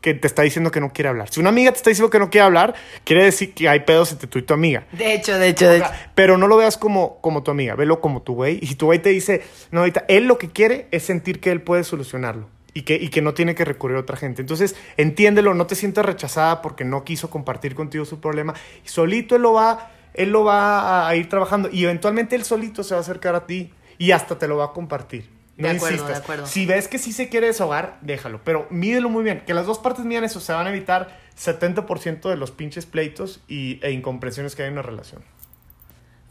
que 0.00 0.14
te 0.14 0.26
está 0.26 0.42
diciendo 0.42 0.70
que 0.70 0.80
no 0.80 0.92
quiere 0.92 1.08
hablar. 1.08 1.28
Si 1.30 1.40
una 1.40 1.48
amiga 1.48 1.72
te 1.72 1.78
está 1.78 1.90
diciendo 1.90 2.10
que 2.10 2.18
no 2.18 2.30
quiere 2.30 2.44
hablar, 2.44 2.74
quiere 3.04 3.24
decir 3.24 3.54
que 3.54 3.68
hay 3.68 3.80
pedos 3.80 4.12
entre 4.12 4.28
tú 4.28 4.38
y 4.38 4.42
tu 4.42 4.54
amiga. 4.54 4.86
De 4.92 5.14
hecho, 5.14 5.38
de 5.38 5.48
hecho, 5.48 5.68
de 5.68 5.78
hecho. 5.78 5.88
pero 6.14 6.38
no 6.38 6.46
lo 6.46 6.56
veas 6.56 6.76
como, 6.76 7.20
como 7.20 7.42
tu 7.42 7.50
amiga, 7.50 7.74
velo 7.74 8.00
como 8.00 8.22
tu 8.22 8.34
güey. 8.34 8.58
Y 8.62 8.66
si 8.66 8.74
tu 8.74 8.86
güey 8.86 9.00
te 9.00 9.08
dice, 9.08 9.42
no, 9.70 9.80
ahorita, 9.80 10.04
él 10.08 10.26
lo 10.26 10.38
que 10.38 10.50
quiere 10.50 10.86
es 10.90 11.02
sentir 11.04 11.40
que 11.40 11.50
él 11.50 11.62
puede 11.62 11.84
solucionarlo 11.84 12.48
y 12.74 12.82
que, 12.82 12.94
y 12.94 13.08
que 13.08 13.22
no 13.22 13.34
tiene 13.34 13.54
que 13.54 13.64
recurrir 13.64 13.96
a 13.96 14.00
otra 14.00 14.16
gente. 14.16 14.40
Entonces, 14.40 14.76
entiéndelo, 14.96 15.54
no 15.54 15.66
te 15.66 15.74
sientas 15.74 16.06
rechazada 16.06 16.62
porque 16.62 16.84
no 16.84 17.02
quiso 17.02 17.28
compartir 17.28 17.74
contigo 17.74 18.04
su 18.04 18.20
problema. 18.20 18.54
Y 18.84 18.88
solito 18.88 19.34
él 19.34 19.42
lo 19.42 19.54
va, 19.54 19.90
él 20.14 20.30
lo 20.30 20.44
va 20.44 21.08
a, 21.08 21.16
ir 21.16 21.28
trabajando 21.28 21.68
y 21.72 21.84
eventualmente 21.84 22.36
él 22.36 22.44
solito 22.44 22.82
se 22.82 22.94
va 22.94 22.98
a 22.98 23.02
acercar 23.02 23.34
a 23.34 23.46
ti 23.46 23.72
y 23.98 24.12
hasta 24.12 24.38
te 24.38 24.48
lo 24.48 24.56
va 24.56 24.66
a 24.66 24.72
compartir. 24.72 25.30
No 25.56 25.66
De 25.66 25.74
acuerdo, 25.74 25.96
insistas. 25.96 26.18
de 26.18 26.22
acuerdo. 26.22 26.46
Si 26.46 26.66
ves 26.66 26.86
que 26.86 26.98
sí 26.98 27.12
se 27.12 27.28
quiere 27.28 27.48
desahogar, 27.48 27.98
déjalo. 28.00 28.40
Pero 28.44 28.68
mídelo 28.70 29.08
muy 29.08 29.24
bien. 29.24 29.42
Que 29.44 29.54
las 29.54 29.66
dos 29.66 29.80
partes 29.80 30.04
midan 30.04 30.22
eso. 30.22 30.38
Se 30.38 30.52
van 30.52 30.68
a 30.68 30.70
evitar 30.70 31.18
70% 31.36 32.28
de 32.28 32.36
los 32.36 32.52
pinches 32.52 32.86
pleitos 32.86 33.40
y, 33.48 33.80
e 33.82 33.90
incomprensiones 33.90 34.54
que 34.54 34.62
hay 34.62 34.68
en 34.68 34.74
una 34.74 34.82
relación. 34.82 35.24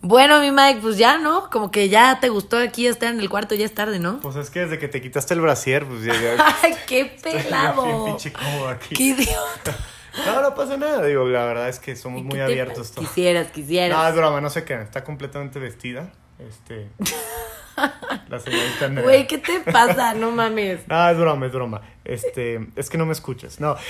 Bueno, 0.02 0.40
mi 0.40 0.52
Mike, 0.52 0.80
pues 0.82 0.98
ya, 0.98 1.18
¿no? 1.18 1.50
Como 1.50 1.72
que 1.72 1.90
ya 1.90 2.20
te 2.20 2.30
gustó 2.30 2.58
aquí 2.58 2.88
estar 2.88 3.14
en 3.14 3.20
el 3.20 3.30
cuarto, 3.30 3.56
ya 3.56 3.66
es 3.66 3.74
tarde, 3.74 4.00
¿no? 4.00 4.20
Pues 4.22 4.36
es 4.36 4.50
que 4.50 4.62
desde 4.62 4.78
que 4.78 4.88
te 4.88 5.02
quitaste 5.02 5.34
el 5.34 5.42
brasier, 5.42 5.86
pues 5.86 6.04
ya, 6.04 6.14
ya 6.14 6.56
¡Ay, 6.64 6.76
qué 6.88 7.02
estoy 7.02 7.34
bien 7.34 7.44
pelado! 7.46 8.06
pinche 8.06 8.32
cómodo 8.32 8.70
aquí. 8.70 8.96
¡Qué 8.96 9.04
idiota! 9.04 9.76
No, 10.26 10.42
no 10.42 10.56
pasa 10.56 10.78
nada. 10.78 11.06
Digo, 11.06 11.26
la 11.28 11.46
verdad 11.46 11.70
es 11.70 11.80
que 11.80 11.96
somos 11.96 12.24
muy 12.24 12.32
¿Qué 12.32 12.38
te 12.38 12.44
abiertos 12.44 12.92
todos. 12.92 13.08
Quisieras, 13.08 13.48
quisieras. 13.52 13.98
No, 13.98 14.08
es 14.08 14.16
broma, 14.16 14.42
no 14.42 14.50
sé 14.50 14.64
qué. 14.64 14.82
Está 14.82 15.04
completamente 15.04 15.60
vestida. 15.60 16.12
Este. 16.40 16.90
la 18.30 18.40
señorita 18.40 18.86
Andrea. 18.86 19.04
Güey, 19.04 19.28
¿qué 19.28 19.38
te 19.38 19.60
pasa? 19.60 20.14
No 20.14 20.32
mames. 20.32 20.82
No, 20.88 21.10
es 21.10 21.18
broma, 21.18 21.46
es 21.46 21.52
broma. 21.52 21.82
Este, 22.04 22.68
es 22.76 22.90
que 22.90 22.98
no 22.98 23.06
me 23.06 23.14
escuchas. 23.14 23.60
No. 23.60 23.76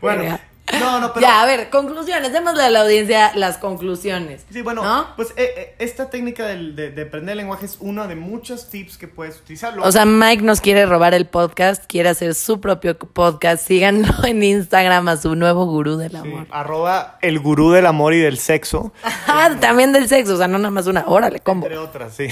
Bueno. 0.00 0.38
No, 0.78 1.00
no, 1.00 1.12
pero... 1.14 1.20
Ya, 1.26 1.42
a 1.42 1.46
ver, 1.46 1.70
conclusiones. 1.70 2.32
Démosle 2.32 2.62
a 2.62 2.70
la 2.70 2.82
audiencia 2.82 3.32
las 3.34 3.58
conclusiones. 3.58 4.44
Sí, 4.52 4.62
bueno, 4.62 4.82
¿No? 4.84 5.06
pues 5.16 5.30
eh, 5.36 5.52
eh, 5.56 5.74
esta 5.78 6.10
técnica 6.10 6.46
de, 6.46 6.90
de 6.90 7.02
aprender 7.02 7.36
lenguaje 7.36 7.66
es 7.66 7.78
una 7.80 8.06
de 8.06 8.16
muchos 8.16 8.68
tips 8.70 8.96
que 8.98 9.08
puedes 9.08 9.38
utilizar. 9.38 9.74
O 9.80 9.90
sea, 9.92 10.04
Mike 10.04 10.42
nos 10.42 10.60
quiere 10.60 10.86
robar 10.86 11.14
el 11.14 11.26
podcast, 11.26 11.84
quiere 11.86 12.08
hacer 12.10 12.34
su 12.34 12.60
propio 12.60 12.96
podcast. 12.98 13.66
Síganlo 13.66 14.12
en 14.24 14.42
Instagram 14.42 15.08
a 15.08 15.16
su 15.16 15.34
nuevo 15.34 15.66
gurú 15.66 15.96
del 15.96 16.10
Sí, 16.12 16.16
amor. 16.16 16.46
arroba 16.50 17.18
el 17.22 17.38
gurú 17.40 17.70
del 17.72 17.86
amor 17.86 18.14
y 18.14 18.18
del 18.20 18.38
sexo, 18.38 18.92
Ah, 19.26 19.50
también 19.60 19.92
del 19.92 20.08
sexo, 20.08 20.34
o 20.34 20.36
sea, 20.36 20.48
no 20.48 20.58
nada 20.58 20.70
más 20.70 20.86
una. 20.86 21.04
Órale, 21.06 21.40
combo. 21.40 21.66
entre 21.66 21.78
otras, 21.78 22.14
sí. 22.14 22.26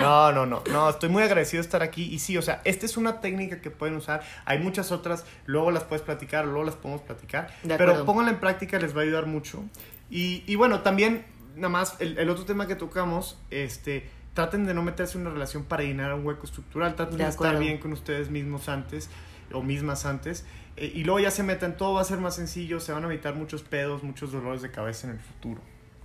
No, 0.00 0.32
no, 0.32 0.46
no, 0.46 0.62
no, 0.70 0.90
estoy 0.90 1.08
muy 1.08 1.22
agradecido 1.22 1.60
de 1.62 1.66
estar 1.66 1.82
aquí. 1.82 2.04
Y 2.04 2.18
sí, 2.18 2.36
o 2.38 2.42
sea, 2.42 2.60
esta 2.64 2.86
es 2.86 2.96
una 2.96 3.20
técnica 3.20 3.60
que 3.60 3.70
pueden 3.70 3.96
usar, 3.96 4.22
hay 4.44 4.58
muchas 4.58 4.92
otras, 4.92 5.24
luego 5.46 5.70
las 5.70 5.84
puedes 5.84 6.02
platicar, 6.02 6.44
luego 6.46 6.64
las 6.64 6.74
podemos 6.76 7.02
platicar, 7.02 7.54
pero 7.78 8.04
pónganla 8.04 8.32
en 8.32 8.40
práctica, 8.40 8.78
les 8.78 8.94
va 8.96 9.00
a 9.00 9.04
ayudar 9.04 9.26
mucho. 9.26 9.62
Y, 10.10 10.42
y 10.46 10.56
bueno, 10.56 10.80
también, 10.80 11.24
nada 11.56 11.68
más, 11.68 11.96
el, 12.00 12.18
el 12.18 12.28
otro 12.30 12.44
tema 12.44 12.66
que 12.66 12.74
tocamos, 12.76 13.38
este, 13.50 14.08
traten 14.34 14.66
de 14.66 14.74
no 14.74 14.82
meterse 14.82 15.18
en 15.18 15.22
una 15.22 15.30
relación 15.30 15.64
para 15.64 15.82
llenar 15.82 16.14
un 16.14 16.24
hueco 16.26 16.44
estructural, 16.46 16.94
traten 16.94 17.18
De 17.18 17.24
de, 17.24 17.30
estar 17.30 17.58
bien 17.58 17.78
con 17.78 17.92
ustedes 17.92 18.30
mismos 18.30 18.68
antes 18.68 19.10
o 19.52 19.62
mismas 19.62 20.06
antes. 20.06 20.44
eh, 20.76 20.90
y 20.94 21.04
luego 21.04 21.20
ya 21.20 21.30
se 21.30 21.42
metan, 21.42 21.76
todo 21.76 21.94
va 21.94 22.00
a 22.00 22.04
ser 22.04 22.18
más 22.18 22.36
sencillo, 22.36 22.80
se 22.80 22.92
van 22.92 23.04
a 23.04 23.06
evitar 23.06 23.34
muchos 23.34 23.62
pedos, 23.62 24.02
muchos 24.02 24.32
dolores 24.32 24.62
de 24.62 24.70
cabeza 24.70 25.08
en 25.08 25.14
el 25.14 25.20
futuro. 25.20 25.60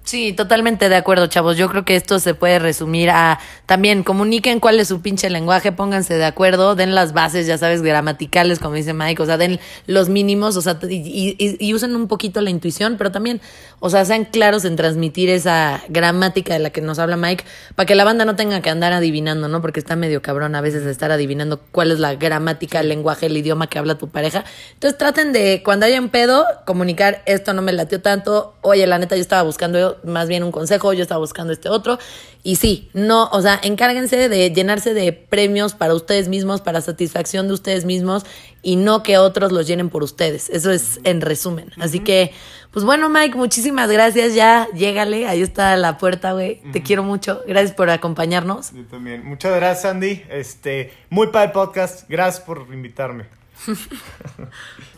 Sí, 0.08 0.34
totalmente 0.34 0.88
de 0.88 0.96
acuerdo, 0.98 1.26
chavos. 1.26 1.58
Yo 1.58 1.68
creo 1.68 1.84
que 1.84 1.96
esto 1.96 2.20
se 2.20 2.36
puede 2.36 2.60
resumir 2.60 3.10
a 3.10 3.39
también 3.65 4.04
comuniquen 4.04 4.60
cuál 4.60 4.80
es 4.80 4.88
su 4.89 5.02
pinche 5.02 5.32
lenguaje, 5.32 5.72
pónganse 5.72 6.13
de 6.13 6.26
acuerdo, 6.26 6.76
den 6.76 6.94
las 6.94 7.12
bases, 7.12 7.48
ya 7.48 7.58
sabes, 7.58 7.82
gramaticales, 7.82 8.60
como 8.60 8.76
dice 8.76 8.94
Mike, 8.94 9.24
o 9.24 9.26
sea, 9.26 9.38
den 9.38 9.60
los 9.88 10.08
mínimos, 10.08 10.58
o 10.58 10.62
sea, 10.62 10.78
y, 10.88 11.36
y- 11.39 11.58
y 11.60 11.74
usen 11.74 11.96
un 11.96 12.08
poquito 12.08 12.39
la 12.41 12.52
intuición, 12.52 12.98
pero 13.00 13.12
también, 13.12 13.41
o 13.80 13.89
sea, 13.89 14.06
sean 14.06 14.26
claros 14.26 14.63
en 14.63 14.76
transmitir 14.76 15.28
esa 15.32 15.82
gramática 15.89 16.54
de 16.54 16.60
la 16.60 16.70
que 16.70 16.82
nos 16.82 17.00
habla 17.00 17.18
Mike, 17.18 17.44
para 17.74 17.88
que 17.88 17.96
la 17.96 18.04
banda 18.04 18.26
no 18.26 18.36
tenga 18.36 18.62
que 18.62 18.70
andar 18.70 18.94
adivinando, 18.94 19.48
¿no? 19.48 19.60
Porque 19.60 19.80
está 19.80 19.96
medio 19.96 20.22
cabrón 20.22 20.54
a 20.54 20.62
veces 20.62 20.86
estar 20.86 21.12
adivinando 21.12 21.60
cuál 21.72 21.89
es 21.89 21.98
la 21.98 22.13
gramática, 22.13 22.80
el 22.80 22.89
lenguaje, 22.89 23.26
el 23.26 23.36
idioma 23.38 23.65
que 23.65 23.80
habla 23.80 23.98
tu 23.98 24.08
pareja. 24.10 24.46
Entonces 24.74 25.00
traten 25.00 25.34
de, 25.34 25.63
cuando 25.65 25.88
haya 25.88 26.00
un 26.00 26.10
pedo, 26.10 26.46
comunicar 26.68 27.24
esto 27.26 27.54
no 27.54 27.63
me 27.63 27.74
latió 27.74 28.04
tanto, 28.04 28.54
oye, 28.62 28.86
la 28.86 29.00
neta 29.00 29.15
yo 29.15 29.22
estaba 29.24 29.41
buscando 29.41 29.95
más 30.04 30.28
bien 30.28 30.44
un 30.44 30.52
consejo, 30.52 30.94
yo 30.94 31.02
estaba 31.02 31.20
buscando 31.20 31.54
este 31.54 31.70
otro. 31.70 31.98
Y 32.44 32.58
sí, 32.58 32.90
no, 32.94 33.28
o 33.32 33.42
sea, 33.42 33.60
encárguense 33.64 34.30
de 34.30 34.52
llenarse 34.52 34.94
de 34.94 35.14
premios 35.14 35.74
para 35.74 35.94
ustedes 35.94 36.28
mismos, 36.28 36.62
para 36.62 36.82
satisfacción 36.82 37.48
de 37.48 37.54
ustedes 37.54 37.86
mismos 37.86 38.26
y 38.62 38.76
no 38.76 39.04
que 39.04 39.18
otros 39.18 39.52
los 39.52 39.68
llenen 39.68 39.90
por 39.90 40.04
ustedes. 40.04 40.50
Eso 40.50 40.72
es 40.72 41.00
en 41.04 41.22
resumen. 41.22 41.72
Así 41.80 42.00
que, 42.00 42.34
pues 42.72 42.86
bueno, 42.86 43.10
Mike, 43.10 43.36
muchísimas 43.36 43.90
gracias. 43.90 44.36
Ya, 44.36 44.68
llégale, 44.76 45.28
ahí 45.28 45.42
está 45.42 45.76
la 45.78 45.98
puerta, 45.98 46.34
güey. 46.34 46.62
Te 46.72 46.84
quiero 46.84 47.04
mucho. 47.04 47.42
Gracias 47.48 47.76
por 47.76 47.90
acompañarnos. 47.90 48.74
Yo 48.74 48.86
también. 48.86 49.26
Muchas 49.26 49.56
gracias, 49.56 49.86
Andy. 49.86 50.24
Este, 50.30 50.94
muy 51.10 51.28
para 51.28 51.46
el 51.46 51.52
podcast. 51.52 52.10
Gracias 52.10 52.44
por 52.44 52.68
invitarme. 52.72 53.26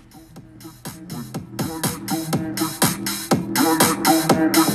Don't 4.38 4.67